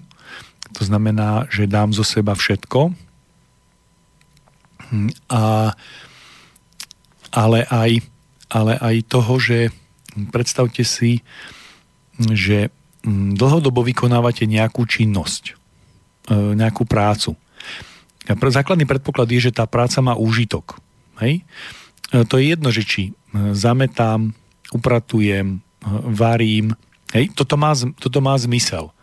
to 0.70 0.82
znamená, 0.86 1.50
že 1.50 1.66
dám 1.66 1.98
zo 1.98 2.06
seba 2.06 2.38
všetko, 2.38 2.94
hm, 4.94 5.10
a, 5.34 5.74
ale, 7.34 7.60
aj, 7.74 8.06
ale 8.54 8.78
aj 8.78 8.96
toho, 9.10 9.42
že 9.42 9.74
predstavte 10.30 10.86
si, 10.86 11.26
že 12.22 12.70
hm, 13.02 13.34
dlhodobo 13.34 13.82
vykonávate 13.82 14.46
nejakú 14.46 14.86
činnosť, 14.86 15.58
nejakú 16.30 16.86
prácu 16.86 17.34
Základný 18.38 18.86
predpoklad 18.86 19.26
je, 19.34 19.50
že 19.50 19.56
tá 19.56 19.66
práca 19.66 19.98
má 20.06 20.14
úžitok. 20.14 20.78
Hej? 21.18 21.42
E, 22.14 22.22
to 22.30 22.38
je 22.38 22.54
jedno, 22.54 22.70
že 22.70 22.86
či 22.86 23.04
e, 23.10 23.12
zametám, 23.58 24.38
upratujem, 24.70 25.58
e, 25.58 25.60
varím. 26.14 26.78
Hej? 27.10 27.34
Toto, 27.34 27.58
má, 27.58 27.74
toto 27.74 28.20
má 28.22 28.38
zmysel. 28.38 28.94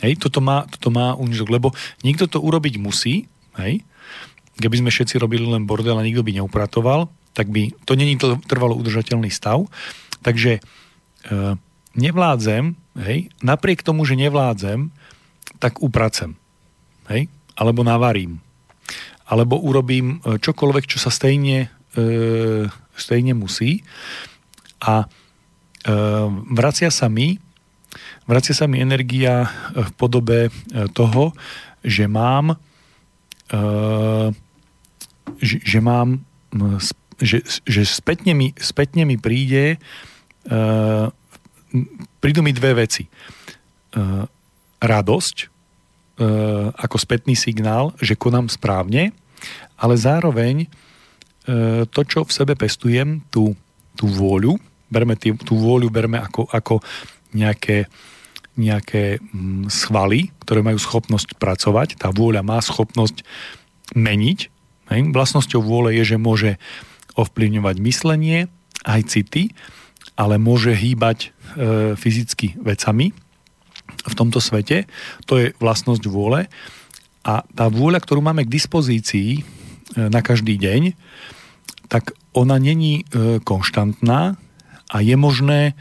Hej? 0.00 0.16
Toto 0.16 0.40
má, 0.40 0.64
toto 0.64 0.88
má 0.88 1.12
úžitok, 1.12 1.52
lebo 1.52 1.68
niekto 2.00 2.24
to 2.24 2.40
urobiť 2.40 2.80
musí. 2.80 3.28
Hej? 3.60 3.84
Keby 4.56 4.80
sme 4.80 4.90
všetci 4.92 5.20
robili 5.20 5.44
len 5.44 5.68
bordel 5.68 6.00
a 6.00 6.04
nikto 6.04 6.24
by 6.24 6.40
neupratoval, 6.40 7.12
tak 7.36 7.52
by 7.52 7.72
to 7.84 7.92
není 7.96 8.16
trvalo 8.48 8.72
udržateľný 8.80 9.28
stav. 9.28 9.68
Takže 10.24 10.56
e, 10.56 10.60
nevládzem, 12.00 12.76
hej? 12.96 13.28
napriek 13.44 13.84
tomu, 13.84 14.08
že 14.08 14.16
nevládzem, 14.16 14.88
tak 15.60 15.84
upracem. 15.84 16.32
Hej? 17.12 17.28
Alebo 17.60 17.84
navarím 17.84 18.40
alebo 19.30 19.62
urobím 19.62 20.18
e, 20.18 20.42
čokoľvek, 20.42 20.84
čo 20.90 20.98
sa 20.98 21.14
stejne, 21.14 21.70
e, 21.94 22.66
stejne 22.98 23.32
musí. 23.38 23.86
A 24.82 25.06
e, 25.06 25.08
vracia 26.50 26.90
sa 26.90 27.06
mi 27.06 27.38
vracia 28.26 28.54
sa 28.54 28.70
mi 28.70 28.78
energia 28.78 29.50
v 29.74 29.90
podobe 29.98 30.54
toho, 30.94 31.34
že 31.82 32.06
mám 32.06 32.54
že, 35.42 35.56
že 35.66 35.78
mám 35.82 36.22
že, 37.18 37.42
že 37.42 37.82
spätne, 37.82 38.30
mi, 38.38 38.54
spätne 38.54 39.02
mi 39.02 39.18
príde 39.18 39.82
prídu 42.22 42.40
mi 42.46 42.54
dve 42.54 42.86
veci. 42.86 43.10
Radosť 44.78 45.49
ako 46.76 46.96
spätný 47.00 47.32
signál, 47.32 47.96
že 47.96 48.12
konám 48.12 48.52
správne 48.52 49.16
ale 49.80 49.94
zároveň 49.96 50.64
e, 50.64 50.68
to, 51.88 52.00
čo 52.04 52.28
v 52.28 52.32
sebe 52.32 52.54
pestujem, 52.54 53.24
tú, 53.32 53.56
tú 53.96 54.06
vôľu, 54.06 54.60
berme 54.92 55.16
tý, 55.16 55.32
tú 55.40 55.56
vôľu 55.56 55.88
berme 55.88 56.20
ako, 56.20 56.46
ako 56.52 56.84
nejaké, 57.32 57.88
nejaké 58.60 59.18
mm, 59.18 59.72
svaly, 59.72 60.28
ktoré 60.44 60.60
majú 60.60 60.76
schopnosť 60.76 61.40
pracovať. 61.40 61.96
Tá 61.96 62.12
vôľa 62.12 62.44
má 62.44 62.60
schopnosť 62.60 63.24
meniť. 63.96 64.38
Hej. 64.92 65.00
Vlastnosťou 65.16 65.62
vôle 65.64 65.96
je, 65.96 66.14
že 66.14 66.20
môže 66.20 66.60
ovplyvňovať 67.16 67.76
myslenie, 67.82 68.38
aj 68.80 69.12
city, 69.12 69.52
ale 70.16 70.40
môže 70.40 70.72
hýbať 70.72 71.18
e, 71.20 71.28
fyzicky 71.96 72.60
vecami 72.60 73.12
v 73.92 74.14
tomto 74.14 74.38
svete. 74.38 74.88
To 75.26 75.38
je 75.38 75.52
vlastnosť 75.58 76.04
vôle. 76.10 76.46
A 77.20 77.44
tá 77.52 77.68
vôľa, 77.68 78.00
ktorú 78.00 78.24
máme 78.24 78.48
k 78.48 78.54
dispozícii 78.54 79.30
e, 79.36 79.40
na 80.08 80.24
každý 80.24 80.56
deň, 80.56 80.96
tak 81.92 82.16
ona 82.32 82.56
není 82.56 83.04
e, 83.04 83.38
konštantná 83.44 84.40
a 84.88 84.96
je 85.04 85.16
možné 85.20 85.76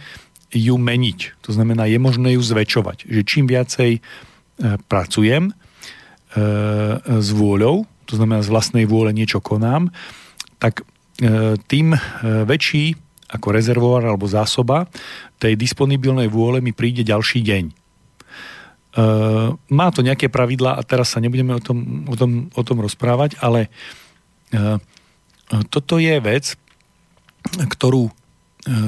ju 0.49 0.75
meniť. 0.75 1.39
To 1.45 1.53
znamená, 1.53 1.85
je 1.87 2.01
možné 2.01 2.35
ju 2.35 2.41
zväčšovať. 2.43 3.07
Že 3.07 3.21
čím 3.23 3.45
viacej 3.47 3.91
e, 3.97 4.01
pracujem 4.87 5.55
s 7.09 7.29
vôľou, 7.33 7.89
to 8.05 8.13
znamená 8.13 8.45
z 8.45 8.53
vlastnej 8.53 8.85
vôle 8.85 9.09
niečo 9.09 9.41
konám, 9.41 9.89
tak 10.61 10.85
tým 11.65 11.97
väčší 12.21 12.93
ako 13.33 13.47
rezervoár 13.49 14.05
alebo 14.05 14.29
zásoba 14.29 14.85
tej 15.41 15.57
disponibilnej 15.57 16.29
vôle 16.29 16.61
mi 16.61 16.69
príde 16.69 17.01
ďalší 17.01 17.41
deň. 17.41 17.63
E, 18.89 19.03
má 19.53 19.87
to 19.93 20.01
nejaké 20.01 20.31
pravidlá 20.31 20.77
a 20.77 20.85
teraz 20.85 21.13
sa 21.13 21.21
nebudeme 21.21 21.53
o 21.53 21.61
tom, 21.61 22.07
o 22.09 22.15
tom, 22.17 22.31
o 22.53 22.61
tom 22.65 22.77
rozprávať, 22.81 23.37
ale 23.41 23.69
e, 24.53 24.79
toto 25.69 25.97
je 25.97 26.15
vec, 26.21 26.53
ktorú 27.57 28.09
e, 28.09 28.13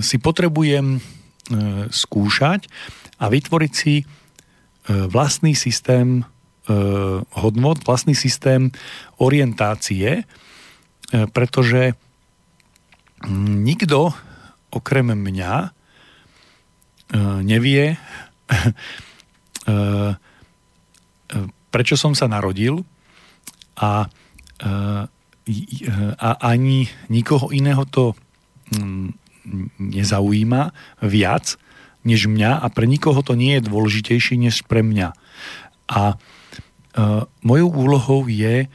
si 0.06 0.22
potrebujem 0.22 0.98
e, 0.98 1.00
skúšať 1.90 2.70
a 3.18 3.26
vytvoriť 3.30 3.72
si 3.74 3.96
e, 4.02 4.06
vlastný 5.10 5.58
systém 5.58 6.26
hodnot, 7.36 7.84
vlastný 7.84 8.16
systém 8.16 8.72
orientácie, 9.20 10.24
pretože 11.34 11.98
nikto 13.28 14.14
okrem 14.72 15.12
mňa 15.12 15.74
nevie, 17.44 17.98
prečo 21.72 21.96
som 21.96 22.18
sa 22.18 22.28
narodil 22.28 22.84
a, 23.78 24.10
a 26.18 26.30
ani 26.42 26.90
nikoho 27.08 27.54
iného 27.54 27.86
to 27.88 28.18
mm, 28.74 29.10
nezaujíma 29.80 30.62
viac 31.06 31.56
než 32.02 32.26
mňa 32.26 32.62
a 32.62 32.66
pre 32.74 32.90
nikoho 32.90 33.22
to 33.22 33.38
nie 33.38 33.58
je 33.58 33.68
dôležitejšie 33.70 34.36
než 34.42 34.66
pre 34.66 34.82
mňa. 34.82 35.14
A 35.86 36.18
mojou 37.46 37.70
úlohou 37.70 38.26
je 38.26 38.66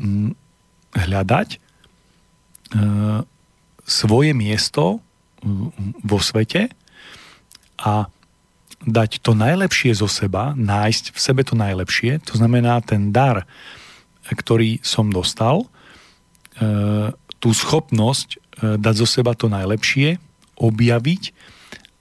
um, 0.00 0.32
hľadať 0.96 1.60
svoje 3.84 4.32
miesto 4.32 5.04
vo 6.00 6.18
svete 6.22 6.72
a 7.76 8.08
dať 8.86 9.22
to 9.22 9.32
najlepšie 9.34 9.94
zo 9.94 10.10
seba, 10.10 10.54
nájsť 10.58 11.14
v 11.14 11.18
sebe 11.18 11.42
to 11.46 11.54
najlepšie, 11.54 12.22
to 12.26 12.34
znamená 12.38 12.82
ten 12.82 13.14
dar, 13.14 13.46
ktorý 14.26 14.82
som 14.82 15.10
dostal, 15.10 15.66
uh, 15.66 17.10
tú 17.42 17.50
schopnosť 17.50 18.42
E, 18.62 18.78
dať 18.78 18.94
zo 18.94 19.08
seba 19.08 19.34
to 19.34 19.50
najlepšie, 19.50 20.22
objaviť 20.54 21.22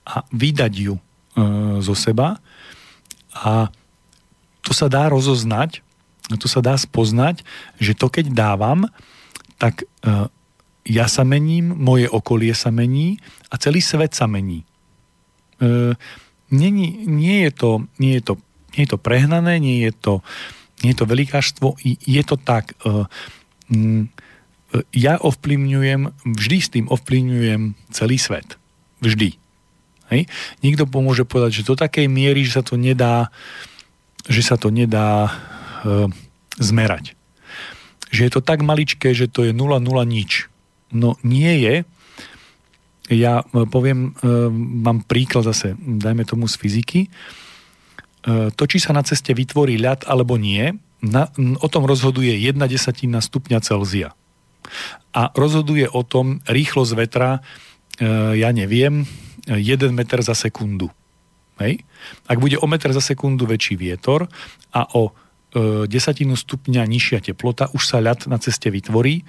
a 0.06 0.22
vydať 0.30 0.74
ju 0.78 0.96
e, 0.96 1.02
zo 1.82 1.96
seba. 1.98 2.38
A 3.34 3.74
to 4.62 4.72
sa 4.76 4.86
dá 4.86 5.10
rozoznať, 5.10 5.82
to 6.38 6.46
sa 6.46 6.62
dá 6.62 6.78
spoznať, 6.78 7.42
že 7.82 7.98
to 7.98 8.12
keď 8.12 8.30
dávam, 8.36 8.86
tak 9.58 9.82
e, 9.82 9.86
ja 10.86 11.06
sa 11.10 11.26
mením, 11.26 11.74
moje 11.74 12.06
okolie 12.10 12.54
sa 12.54 12.70
mení 12.70 13.18
a 13.50 13.58
celý 13.58 13.82
svet 13.82 14.14
sa 14.18 14.26
mení. 14.26 14.66
Nie, 16.52 16.70
nie, 16.70 17.48
je, 17.48 17.52
to, 17.52 17.70
nie, 17.96 18.20
je, 18.20 18.22
to, 18.22 18.34
nie 18.76 18.84
je 18.84 18.90
to 18.92 19.00
prehnané, 19.00 19.58
nie 19.58 19.88
je 19.88 19.92
to, 19.96 20.14
nie 20.84 20.92
je 20.92 20.98
to 21.00 21.06
velikáštvo, 21.08 21.80
je 21.84 22.24
to 22.28 22.36
tak 22.36 22.76
ja 24.96 25.20
ovplyvňujem, 25.20 26.02
vždy 26.24 26.58
s 26.58 26.70
tým 26.72 26.86
ovplyvňujem 26.88 27.76
celý 27.92 28.16
svet. 28.16 28.56
Vždy. 29.04 29.36
Hej? 30.12 30.32
Niekto 30.64 30.88
pomôže 30.88 31.28
povedať, 31.28 31.62
že 31.62 31.68
do 31.68 31.76
takej 31.76 32.08
miery, 32.08 32.48
že 32.48 32.62
sa 32.62 32.64
to 32.64 32.80
nedá, 32.80 33.32
že 34.28 34.42
sa 34.44 34.56
to 34.56 34.72
nedá 34.72 35.28
e, 35.28 35.32
zmerať. 36.60 37.20
Že 38.12 38.22
je 38.28 38.32
to 38.32 38.42
tak 38.44 38.64
maličké, 38.64 39.12
že 39.12 39.28
to 39.28 39.48
je 39.48 39.52
0,0 39.52 39.84
nič. 40.08 40.48
No 40.92 41.20
nie 41.24 41.52
je. 41.64 41.76
Ja 43.12 43.44
e, 43.44 43.68
poviem, 43.68 44.16
e, 44.16 44.48
mám 44.56 45.04
príklad 45.04 45.44
zase, 45.44 45.76
dajme 45.76 46.24
tomu 46.24 46.48
z 46.48 46.56
fyziky. 46.56 47.02
E, 47.06 47.10
to, 48.56 48.64
či 48.64 48.80
sa 48.80 48.96
na 48.96 49.04
ceste 49.04 49.36
vytvorí 49.36 49.76
ľad 49.76 50.08
alebo 50.08 50.40
nie, 50.40 50.72
na, 51.04 51.28
o 51.60 51.68
tom 51.68 51.84
rozhoduje 51.84 52.32
1 52.32 52.56
desatina 52.72 53.20
stupňa 53.20 53.60
Celzia 53.60 54.16
a 55.12 55.28
rozhoduje 55.36 55.92
o 55.92 56.06
tom 56.08 56.40
rýchlosť 56.46 56.94
vetra, 56.94 57.42
ja 58.38 58.50
neviem, 58.54 59.10
1 59.50 59.90
meter 59.92 60.22
za 60.22 60.38
sekundu. 60.38 60.94
Hej? 61.58 61.82
Ak 62.30 62.38
bude 62.38 62.62
o 62.62 62.70
meter 62.70 62.94
za 62.94 63.02
sekundu 63.02 63.50
väčší 63.50 63.82
vietor 63.82 64.30
a 64.72 64.86
o 64.94 65.12
desatinu 65.90 66.38
stupňa 66.38 66.86
nižšia 66.86 67.34
teplota, 67.34 67.74
už 67.74 67.82
sa 67.82 67.98
ľad 67.98 68.30
na 68.30 68.38
ceste 68.38 68.70
vytvorí 68.70 69.26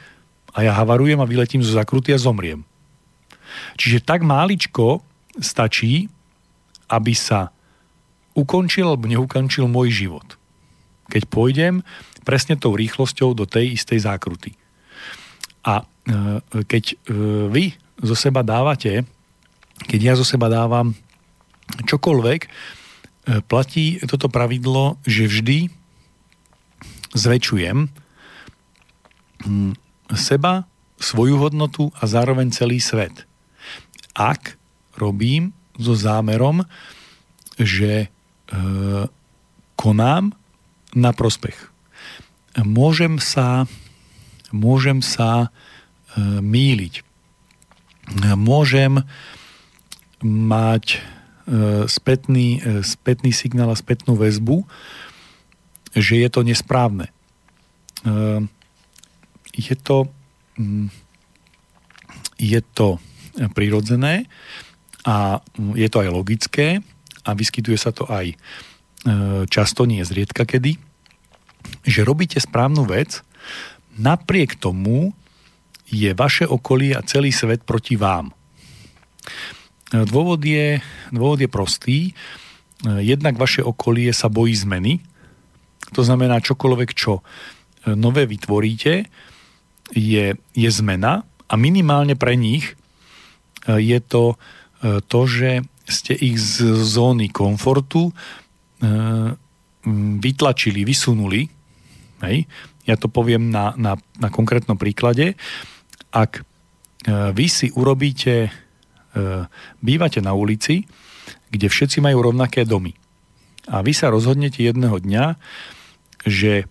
a 0.53 0.69
ja 0.69 0.77
havarujem 0.77 1.19
a 1.19 1.27
vyletím 1.27 1.65
zo 1.65 1.73
zakruty 1.73 2.13
a 2.13 2.21
zomriem. 2.21 2.63
Čiže 3.77 4.05
tak 4.05 4.23
máličko 4.23 5.01
stačí, 5.41 6.09
aby 6.93 7.13
sa 7.17 7.49
ukončil 8.33 8.89
alebo 8.89 9.09
neukončil 9.09 9.69
môj 9.69 9.93
život. 10.05 10.29
Keď 11.09 11.29
pôjdem 11.29 11.85
presne 12.23 12.57
tou 12.57 12.73
rýchlosťou 12.73 13.35
do 13.37 13.45
tej 13.45 13.77
istej 13.77 14.07
zákruty. 14.07 14.55
A 15.67 15.83
e, 15.83 15.85
keď 16.65 16.85
e, 16.93 16.97
vy 17.51 17.65
zo 18.03 18.17
seba 18.17 18.43
dávate, 18.43 19.07
keď 19.87 20.01
ja 20.01 20.15
zo 20.15 20.27
seba 20.27 20.51
dávam 20.51 20.95
čokoľvek, 21.87 22.41
e, 22.47 22.49
platí 23.47 23.99
toto 24.07 24.31
pravidlo, 24.31 24.99
že 25.07 25.31
vždy 25.31 25.59
zväčšujem 27.13 27.91
hm, 29.45 29.73
seba, 30.15 30.67
svoju 31.03 31.35
hodnotu 31.43 31.91
a 31.99 32.07
zároveň 32.07 32.55
celý 32.55 32.79
svet. 32.79 33.27
Ak 34.13 34.57
robím 34.97 35.57
so 35.81 35.97
zámerom, 35.97 36.69
že 37.57 38.07
e, 38.07 38.09
konám 39.77 40.37
na 40.93 41.11
prospech. 41.17 41.73
Môžem 42.61 43.17
sa 43.17 43.65
môžem 44.53 45.01
sa 45.01 45.49
e, 45.49 45.49
míliť. 46.39 47.03
Môžem 48.37 49.03
mať 50.23 50.85
e, 50.95 51.89
spätný, 51.89 52.61
e, 52.61 52.85
spätný 52.85 53.33
signál 53.33 53.73
a 53.73 53.81
spätnú 53.81 54.15
väzbu, 54.15 54.69
že 55.97 56.21
je 56.21 56.29
to 56.33 56.41
nesprávne. 56.45 57.13
Je 59.53 59.77
to, 59.77 60.09
mm, 60.57 60.89
je 62.41 62.61
to 62.73 62.97
prirodzené 63.55 64.29
a 65.09 65.41
je 65.75 65.89
to 65.91 65.99
aj 66.05 66.09
logické 66.13 66.67
a 67.27 67.31
vyskytuje 67.33 67.79
sa 67.79 67.91
to 67.91 68.07
aj 68.07 68.35
často, 69.51 69.83
nie 69.83 70.05
zriedka 70.07 70.47
kedy, 70.47 70.79
že 71.83 72.07
robíte 72.07 72.39
správnu 72.39 72.87
vec 72.87 73.27
Napriek 73.99 74.57
tomu 74.57 75.13
je 75.85 76.17
vaše 76.17 76.49
okolie 76.49 76.97
a 76.97 77.05
celý 77.05 77.29
svet 77.29 77.69
proti 77.69 78.01
vám. 78.01 78.33
Dôvod 79.93 80.41
je, 80.41 80.81
dôvod 81.13 81.37
je 81.45 81.51
prostý. 81.53 81.99
Jednak 82.81 83.37
vaše 83.37 83.61
okolie 83.61 84.09
sa 84.17 84.33
bojí 84.33 84.57
zmeny. 84.57 85.05
To 85.93 86.01
znamená, 86.01 86.41
čokoľvek, 86.41 86.91
čo 86.97 87.21
nové 87.93 88.25
vytvoríte, 88.25 89.05
je, 89.93 90.27
je 90.57 90.71
zmena 90.73 91.29
a 91.53 91.55
minimálne 91.61 92.17
pre 92.17 92.33
nich 92.33 92.73
je 93.67 93.99
to 94.03 94.37
to, 94.83 95.21
že 95.31 95.63
ste 95.87 96.11
ich 96.19 96.43
z 96.43 96.75
zóny 96.75 97.31
komfortu 97.31 98.11
vytlačili, 100.19 100.83
vysunuli. 100.83 101.47
Hej? 102.27 102.51
Ja 102.83 102.99
to 102.99 103.07
poviem 103.07 103.55
na, 103.55 103.79
na, 103.79 103.95
na 104.19 104.27
konkrétnom 104.27 104.75
príklade. 104.75 105.39
Ak 106.11 106.43
e, 106.43 106.43
vy 107.31 107.47
si 107.47 107.71
urobíte, 107.71 108.51
e, 108.51 108.51
bývate 109.79 110.19
na 110.19 110.35
ulici 110.35 110.83
kde 111.53 111.69
všetci 111.69 112.01
majú 112.01 112.33
rovnaké 112.33 112.65
domy. 112.65 112.97
A 113.69 113.85
vy 113.85 113.93
sa 113.93 114.11
rozhodnete 114.11 114.65
jedného 114.65 114.99
dňa, 114.99 115.37
že 116.25 116.65
e, 116.65 116.67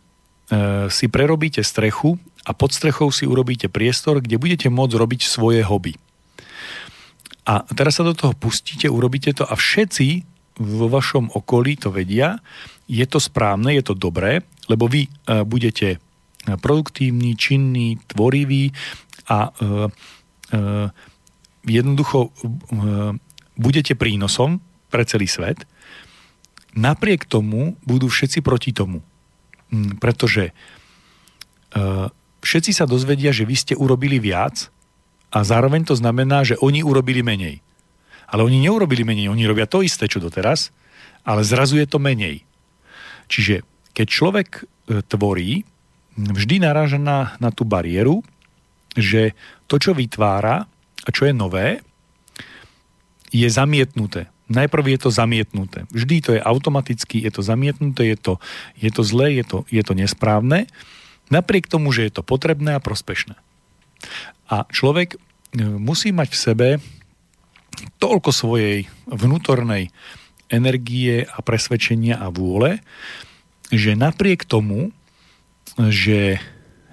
si 0.89 1.05
prerobíte 1.07 1.61
strechu 1.61 2.17
a 2.43 2.51
pod 2.51 2.73
strechou 2.73 3.13
si 3.13 3.29
urobíte 3.29 3.69
priestor, 3.69 4.19
kde 4.19 4.41
budete 4.41 4.67
môcť 4.67 4.97
robiť 4.97 5.21
svoje 5.23 5.61
hobby. 5.61 5.95
A 7.45 7.65
teraz 7.73 7.97
sa 7.97 8.05
do 8.05 8.13
toho 8.13 8.37
pustíte, 8.37 8.85
urobíte 8.85 9.33
to 9.33 9.47
a 9.47 9.57
všetci 9.57 10.23
vo 10.61 10.85
vašom 10.91 11.33
okolí 11.33 11.79
to 11.79 11.89
vedia, 11.89 12.37
je 12.85 13.05
to 13.07 13.17
správne, 13.17 13.73
je 13.73 13.83
to 13.87 13.95
dobré, 13.97 14.45
lebo 14.69 14.85
vy 14.85 15.07
e, 15.07 15.41
budete 15.47 15.97
produktívni, 16.45 17.37
činní, 17.37 17.97
tvoriví 18.09 18.73
a 19.29 19.47
e, 19.47 19.51
e, 20.51 20.59
jednoducho 21.65 22.19
e, 22.25 22.29
budete 23.57 23.93
prínosom 23.93 24.57
pre 24.89 25.05
celý 25.05 25.29
svet. 25.29 25.63
Napriek 26.73 27.27
tomu 27.29 27.77
budú 27.85 28.09
všetci 28.09 28.41
proti 28.41 28.71
tomu. 28.73 29.05
Mm, 29.69 30.01
Pretože 30.01 30.49
e, 30.49 30.53
všetci 32.41 32.71
sa 32.73 32.89
dozvedia, 32.89 33.29
že 33.29 33.45
vy 33.45 33.55
ste 33.55 33.73
urobili 33.77 34.17
viac 34.17 34.73
a 35.32 35.47
zároveň 35.47 35.88
to 35.88 35.95
znamená, 35.95 36.43
že 36.43 36.59
oni 36.59 36.84
urobili 36.84 37.23
menej. 37.23 37.63
Ale 38.27 38.43
oni 38.43 38.63
neurobili 38.63 39.07
menej, 39.07 39.32
oni 39.32 39.47
robia 39.47 39.67
to 39.67 39.84
isté, 39.84 40.07
čo 40.07 40.19
doteraz, 40.19 40.71
ale 41.23 41.47
zrazu 41.47 41.79
je 41.79 41.88
to 41.88 41.99
menej. 41.99 42.43
Čiže 43.32 43.63
keď 43.95 44.07
človek 44.07 44.49
e, 44.59 44.63
tvorí, 45.07 45.63
vždy 46.15 46.63
naráža 46.63 46.99
na, 46.99 47.39
na 47.39 47.51
tú 47.51 47.63
bariéru, 47.63 48.23
že 48.95 49.32
to, 49.71 49.79
čo 49.79 49.95
vytvára 49.95 50.67
a 51.03 51.09
čo 51.15 51.27
je 51.27 51.34
nové, 51.36 51.79
je 53.32 53.47
zamietnuté. 53.47 54.27
Najprv 54.51 54.84
je 54.95 54.99
to 54.99 55.09
zamietnuté. 55.15 55.88
Vždy 55.95 56.15
to 56.19 56.32
je 56.36 56.41
automaticky, 56.43 57.23
je 57.23 57.32
to 57.32 57.39
zamietnuté, 57.39 58.11
je 58.11 58.17
to, 58.19 58.34
je 58.75 58.91
to 58.91 59.01
zlé, 59.07 59.39
je 59.39 59.45
to, 59.47 59.57
je 59.71 59.79
to 59.79 59.95
nesprávne, 59.95 60.67
napriek 61.32 61.71
tomu, 61.71 61.95
že 61.95 62.11
je 62.11 62.19
to 62.19 62.23
potrebné 62.27 62.75
a 62.75 62.84
prospešné. 62.84 63.39
A 64.52 64.68
človek 64.68 65.16
e, 65.16 65.18
musí 65.64 66.12
mať 66.12 66.30
v 66.34 66.41
sebe 66.41 66.70
toľko 67.97 68.30
svojej 68.34 68.89
vnútornej 69.08 69.89
energie 70.52 71.24
a 71.24 71.39
presvedčenia 71.39 72.20
a 72.20 72.28
vôle, 72.28 72.84
že 73.72 73.95
napriek 73.95 74.43
tomu, 74.43 74.91
že 75.80 76.43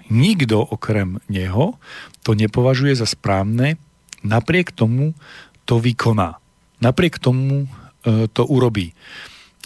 nikto 0.07 0.63
okrem 0.63 1.19
neho 1.27 1.75
to 2.23 2.33
nepovažuje 2.33 2.95
za 2.95 3.05
správne, 3.05 3.75
napriek 4.23 4.71
tomu 4.71 5.11
to 5.67 5.77
vykoná. 5.77 6.39
Napriek 6.79 7.19
tomu 7.19 7.67
e, 7.67 8.27
to 8.31 8.47
urobí. 8.47 8.95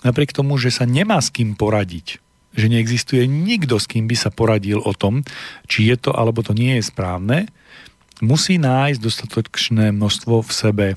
Napriek 0.02 0.34
tomu, 0.36 0.58
že 0.60 0.74
sa 0.74 0.84
nemá 0.84 1.22
s 1.22 1.32
kým 1.32 1.56
poradiť, 1.56 2.22
že 2.54 2.70
neexistuje 2.70 3.26
nikto, 3.26 3.82
s 3.82 3.89
kým 3.89 4.06
by 4.06 4.16
sa 4.18 4.30
poradil 4.30 4.80
o 4.82 4.93
tom, 4.93 5.26
či 5.66 5.89
je 5.89 5.97
to 5.97 6.14
alebo 6.14 6.45
to 6.45 6.54
nie 6.54 6.78
je 6.78 6.84
správne, 6.86 7.49
musí 8.22 8.62
nájsť 8.62 8.99
dostatočné 9.01 9.86
množstvo 9.91 10.45
v 10.45 10.51
sebe 10.54 10.88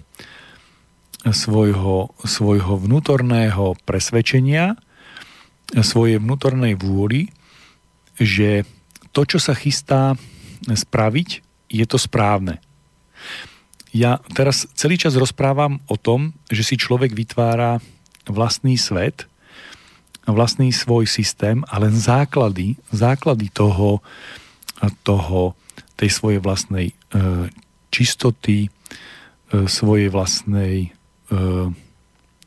svojho, 1.26 2.14
svojho 2.22 2.74
vnútorného 2.78 3.74
presvedčenia, 3.82 4.78
svojej 5.74 6.22
vnútornej 6.22 6.78
vôly, 6.78 7.34
že 8.20 8.62
to, 9.10 9.26
čo 9.26 9.42
sa 9.42 9.56
chystá 9.56 10.14
spraviť, 10.68 11.42
je 11.66 11.84
to 11.88 11.98
správne. 11.98 12.62
Ja 13.90 14.20
teraz 14.36 14.68
celý 14.76 15.00
čas 15.00 15.16
rozprávam 15.16 15.80
o 15.88 15.96
tom, 15.96 16.36
že 16.52 16.62
si 16.62 16.76
človek 16.76 17.16
vytvára 17.16 17.80
vlastný 18.28 18.76
svet, 18.76 19.24
vlastný 20.26 20.74
svoj 20.74 21.06
systém 21.06 21.62
a 21.70 21.78
len 21.78 21.94
základy, 21.94 22.74
základy 22.90 23.46
toho, 23.54 24.02
toho 25.06 25.54
tej 25.96 26.10
svojej 26.12 26.40
vlastnej 26.42 26.92
e, 26.92 26.94
čistoty, 27.88 28.66
e, 28.66 28.70
svojej 29.70 30.10
vlastnej 30.10 30.90
e, 31.30 31.38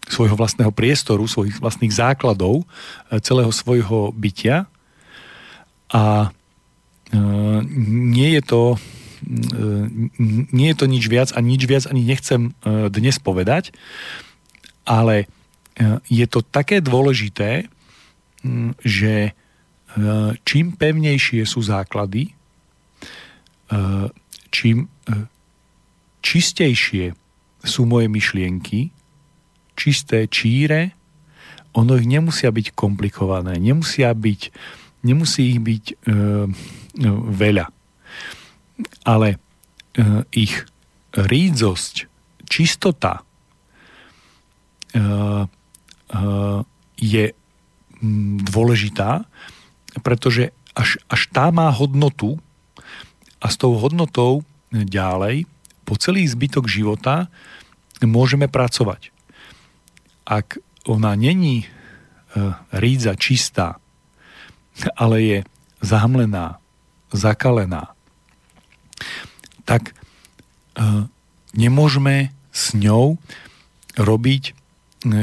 svojho 0.10 0.34
vlastného 0.34 0.74
priestoru, 0.74 1.30
svojich 1.30 1.62
vlastných 1.62 1.94
základov, 1.94 2.66
e, 3.10 3.22
celého 3.22 3.50
svojho 3.54 4.12
bytia. 4.12 4.68
A 5.90 6.30
e, 7.10 7.20
nie 8.14 8.30
je 8.38 8.44
to 8.46 8.62
e, 8.76 8.78
nie 10.54 10.68
je 10.72 10.78
to 10.78 10.86
nič 10.86 11.04
viac 11.10 11.30
a 11.34 11.40
nič 11.42 11.62
viac 11.66 11.84
ani 11.90 12.06
nechcem 12.06 12.54
e, 12.62 12.92
dnes 12.94 13.18
povedať, 13.18 13.74
ale 14.86 15.26
je 16.12 16.26
to 16.28 16.44
také 16.44 16.84
dôležité, 16.84 17.72
m, 18.44 18.76
že 18.84 19.32
e, 19.32 19.32
čím 20.44 20.76
pevnejšie 20.76 21.48
sú 21.48 21.64
základy, 21.64 22.30
e, 22.30 22.32
čím 24.52 24.92
čistejšie 26.20 27.16
sú 27.64 27.88
moje 27.88 28.08
myšlienky, 28.12 28.92
čisté, 29.76 30.28
číre, 30.28 30.92
ono 31.72 31.96
ich 31.96 32.08
nemusia 32.08 32.52
byť 32.52 32.76
komplikované, 32.76 33.56
nemusia 33.62 34.12
byť, 34.12 34.42
nemusí 35.06 35.56
ich 35.56 35.60
byť 35.64 35.86
e, 35.88 35.96
veľa. 37.30 37.66
Ale 39.06 39.28
e, 39.36 39.38
ich 40.36 40.66
rídzosť, 41.16 41.96
čistota 42.50 43.22
e, 44.92 45.02
je 47.00 47.26
mm, 48.02 48.50
dôležitá, 48.50 49.30
pretože 50.02 50.52
až, 50.74 51.02
až 51.10 51.22
tá 51.30 51.50
má 51.50 51.70
hodnotu 51.70 52.38
a 53.40 53.48
s 53.48 53.56
tou 53.56 53.76
hodnotou 53.78 54.44
ďalej 54.72 55.50
po 55.88 55.98
celý 55.98 56.28
zbytok 56.30 56.70
života 56.70 57.34
môžeme 58.06 58.46
pracovať. 58.46 59.10
Ak 60.30 60.62
ona 60.86 61.18
není 61.18 61.66
e, 61.66 61.68
rídza 62.70 63.18
čistá, 63.18 63.82
ale 64.94 65.18
je 65.26 65.38
zahmlená, 65.82 66.62
zakalená, 67.10 67.98
tak 69.66 69.92
e, 69.92 69.94
nemôžeme 71.58 72.30
s 72.54 72.78
ňou 72.78 73.18
robiť 73.98 74.59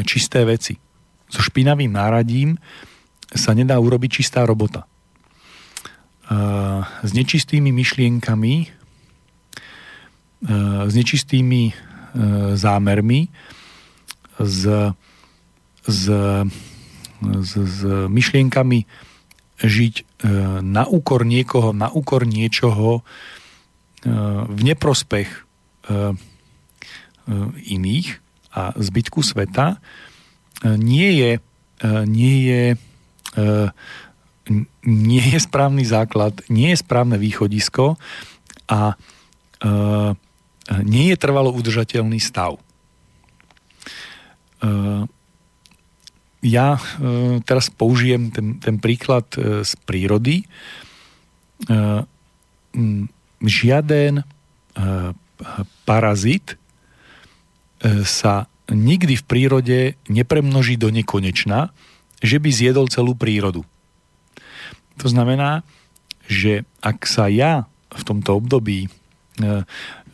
čisté 0.05 0.45
veci. 0.47 0.77
So 1.29 1.43
špinavým 1.43 1.93
náradím 1.93 2.57
sa 3.35 3.53
nedá 3.53 3.77
urobiť 3.77 4.23
čistá 4.23 4.47
robota. 4.47 4.87
S 7.03 7.11
nečistými 7.11 7.71
myšlienkami, 7.75 8.55
s 10.87 10.93
nečistými 10.95 11.75
zámermi, 12.55 13.21
s, 14.39 14.63
s, 15.87 16.03
s, 17.23 17.51
s 17.57 17.79
myšlienkami 18.07 18.79
žiť 19.57 19.95
e, 19.97 20.05
na 20.61 20.85
úkor 20.85 21.25
niekoho, 21.25 21.73
na 21.73 21.89
úkor 21.89 22.29
niečoho, 22.29 23.01
e, 23.01 23.03
v 24.45 24.61
neprospech 24.61 25.29
e, 25.33 25.41
iných 27.73 28.26
a 28.57 28.73
zbytku 28.73 29.21
sveta, 29.21 29.77
nie 30.65 31.13
je, 31.21 31.33
nie 32.09 32.37
je, 32.49 32.63
nie 34.89 35.25
je 35.29 35.39
správny 35.39 35.85
základ, 35.85 36.41
nie 36.49 36.73
je 36.73 36.81
správne 36.81 37.21
východisko 37.21 38.01
a 38.65 38.97
nie 40.81 41.05
je 41.13 41.17
trvalo 41.21 41.53
udržateľný 41.53 42.17
stav. 42.17 42.57
Ja 46.41 46.81
teraz 47.45 47.69
použijem 47.69 48.33
ten, 48.33 48.57
ten 48.57 48.81
príklad 48.81 49.29
z 49.37 49.73
prírody. 49.85 50.49
Žiaden 53.45 54.15
parazit 55.85 56.57
sa 58.05 58.49
nikdy 58.73 59.15
v 59.21 59.25
prírode 59.25 59.79
nepremnoží 60.11 60.75
do 60.75 60.91
nekonečna, 60.91 61.71
že 62.19 62.41
by 62.41 62.49
zjedol 62.51 62.91
celú 62.91 63.15
prírodu. 63.15 63.63
To 64.99 65.07
znamená, 65.07 65.63
že 66.27 66.67
ak 66.81 67.07
sa 67.07 67.29
ja 67.29 67.69
v 67.93 68.03
tomto 68.03 68.41
období 68.41 68.89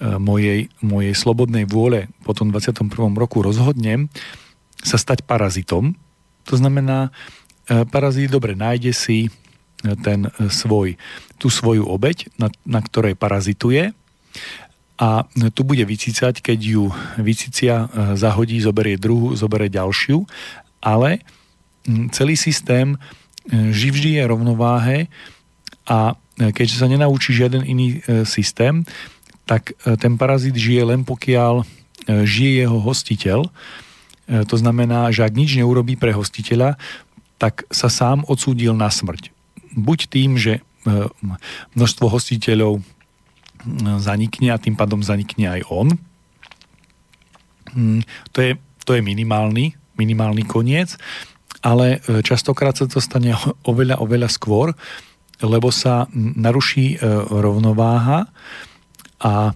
mojej, 0.03 0.69
mojej 0.83 1.15
slobodnej 1.15 1.65
vôle 1.65 2.11
po 2.27 2.35
tom 2.35 2.51
21. 2.51 2.91
roku 3.15 3.41
rozhodnem 3.41 4.11
sa 4.83 4.99
stať 4.99 5.23
parazitom, 5.23 5.95
to 6.43 6.59
znamená, 6.59 7.15
parazit 7.95 8.29
dobre 8.29 8.59
nájde 8.59 8.91
si 8.91 9.31
ten 10.03 10.27
svoj, 10.51 10.99
tú 11.39 11.49
svoju 11.51 11.87
obeď, 11.87 12.35
na, 12.35 12.51
na 12.67 12.83
ktorej 12.83 13.15
parazituje 13.15 13.95
a 15.01 15.25
tu 15.57 15.65
bude 15.65 15.83
vycicať, 15.83 16.45
keď 16.45 16.59
ju 16.61 16.85
vycicia, 17.17 17.89
e, 17.89 18.17
zahodí, 18.17 18.61
zoberie 18.61 19.01
druhú, 19.01 19.33
zoberie 19.33 19.73
ďalšiu, 19.73 20.25
ale 20.85 21.25
celý 22.13 22.37
systém 22.37 22.95
e, 22.95 22.99
vždy 23.73 24.21
je 24.21 24.23
rovnováhe 24.29 24.99
a 25.89 26.15
e, 26.37 26.53
keďže 26.53 26.77
sa 26.77 26.87
nenaučí 26.87 27.33
žiaden 27.33 27.65
iný 27.65 28.05
systém, 28.29 28.85
tak 29.43 29.75
ten 29.99 30.15
parazit 30.15 30.55
žije 30.55 30.87
len 30.87 31.03
pokiaľ 31.03 31.67
žije 32.07 32.63
jeho 32.63 32.79
hostiteľ. 32.79 33.51
To 34.31 34.57
znamená, 34.57 35.11
že 35.11 35.27
ak 35.27 35.35
nič 35.35 35.59
neurobí 35.59 35.99
pre 35.99 36.15
hostiteľa, 36.15 36.79
tak 37.43 37.67
sa 37.75 37.91
sám 37.91 38.23
odsúdil 38.31 38.71
na 38.71 38.87
smrť. 38.87 39.35
Buď 39.75 40.07
tým, 40.07 40.39
že 40.39 40.63
množstvo 41.75 42.07
hostiteľov 42.07 42.87
zanikne 44.03 44.51
a 44.51 44.61
tým 44.61 44.75
pádom 44.75 45.03
zanikne 45.03 45.49
aj 45.49 45.61
on. 45.71 45.89
Mm, 47.73 48.03
to 48.35 48.39
je, 48.43 48.51
to 48.85 48.99
je 48.99 49.03
minimálny, 49.03 49.75
minimálny 49.97 50.45
koniec, 50.45 50.99
ale 51.63 52.03
e, 52.03 52.21
častokrát 52.21 52.75
sa 52.75 52.91
to 52.91 52.99
stane 52.99 53.33
oveľa, 53.63 54.03
oveľa 54.03 54.29
skôr, 54.29 54.75
lebo 55.43 55.71
sa 55.71 56.07
naruší 56.15 56.99
e, 56.99 57.07
rovnováha 57.31 58.27
a 59.23 59.35
e, 59.51 59.53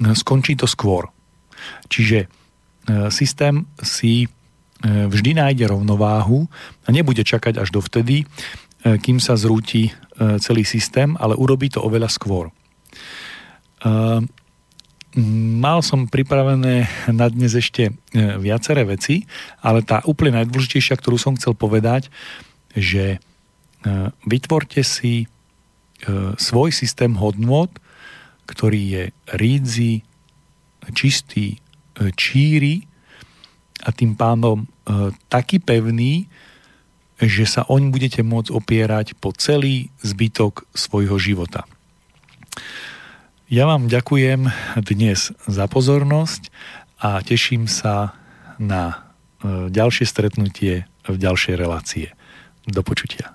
skončí 0.00 0.58
to 0.58 0.66
skôr. 0.66 1.08
Čiže 1.92 2.24
systém 3.12 3.68
si 3.84 4.24
vždy 4.82 5.36
nájde 5.36 5.68
rovnováhu 5.68 6.48
a 6.82 6.88
nebude 6.88 7.20
čakať 7.20 7.60
až 7.60 7.68
dovtedy, 7.68 8.24
kým 8.80 9.20
sa 9.20 9.36
zrúti 9.36 9.92
celý 10.20 10.68
systém, 10.68 11.16
ale 11.16 11.32
urobí 11.32 11.72
to 11.72 11.80
oveľa 11.80 12.12
skôr. 12.12 12.48
E, 12.48 12.52
mal 15.58 15.80
som 15.80 16.06
pripravené 16.06 16.86
na 17.10 17.26
dnes 17.32 17.56
ešte 17.56 17.88
e, 17.88 17.92
viaceré 18.38 18.84
veci, 18.84 19.24
ale 19.64 19.80
tá 19.82 20.04
úplne 20.04 20.38
najdôležitejšia, 20.42 21.00
ktorú 21.00 21.16
som 21.16 21.34
chcel 21.40 21.56
povedať, 21.56 22.12
že 22.76 23.18
vytvorte 24.28 24.84
si 24.84 25.26
svoj 26.38 26.70
systém 26.70 27.18
hodnot, 27.18 27.82
ktorý 28.46 28.80
je 28.86 29.04
rídzi, 29.34 30.06
čistý, 30.94 31.58
číry 32.14 32.86
a 33.82 33.90
tým 33.90 34.14
pádom 34.14 34.70
taký 35.26 35.58
pevný, 35.58 36.29
že 37.20 37.44
sa 37.44 37.68
oň 37.68 37.92
budete 37.92 38.24
môcť 38.24 38.50
opierať 38.52 39.16
po 39.20 39.32
celý 39.36 39.92
zbytok 40.00 40.64
svojho 40.72 41.20
života. 41.20 41.68
Ja 43.50 43.66
vám 43.66 43.90
ďakujem 43.90 44.46
dnes 44.78 45.34
za 45.44 45.66
pozornosť 45.66 46.48
a 47.02 47.18
teším 47.20 47.66
sa 47.66 48.14
na 48.62 49.10
e, 49.42 49.68
ďalšie 49.72 50.06
stretnutie 50.06 50.86
v 51.08 51.16
ďalšej 51.18 51.54
relácie. 51.58 52.14
Do 52.68 52.86
počutia. 52.86 53.34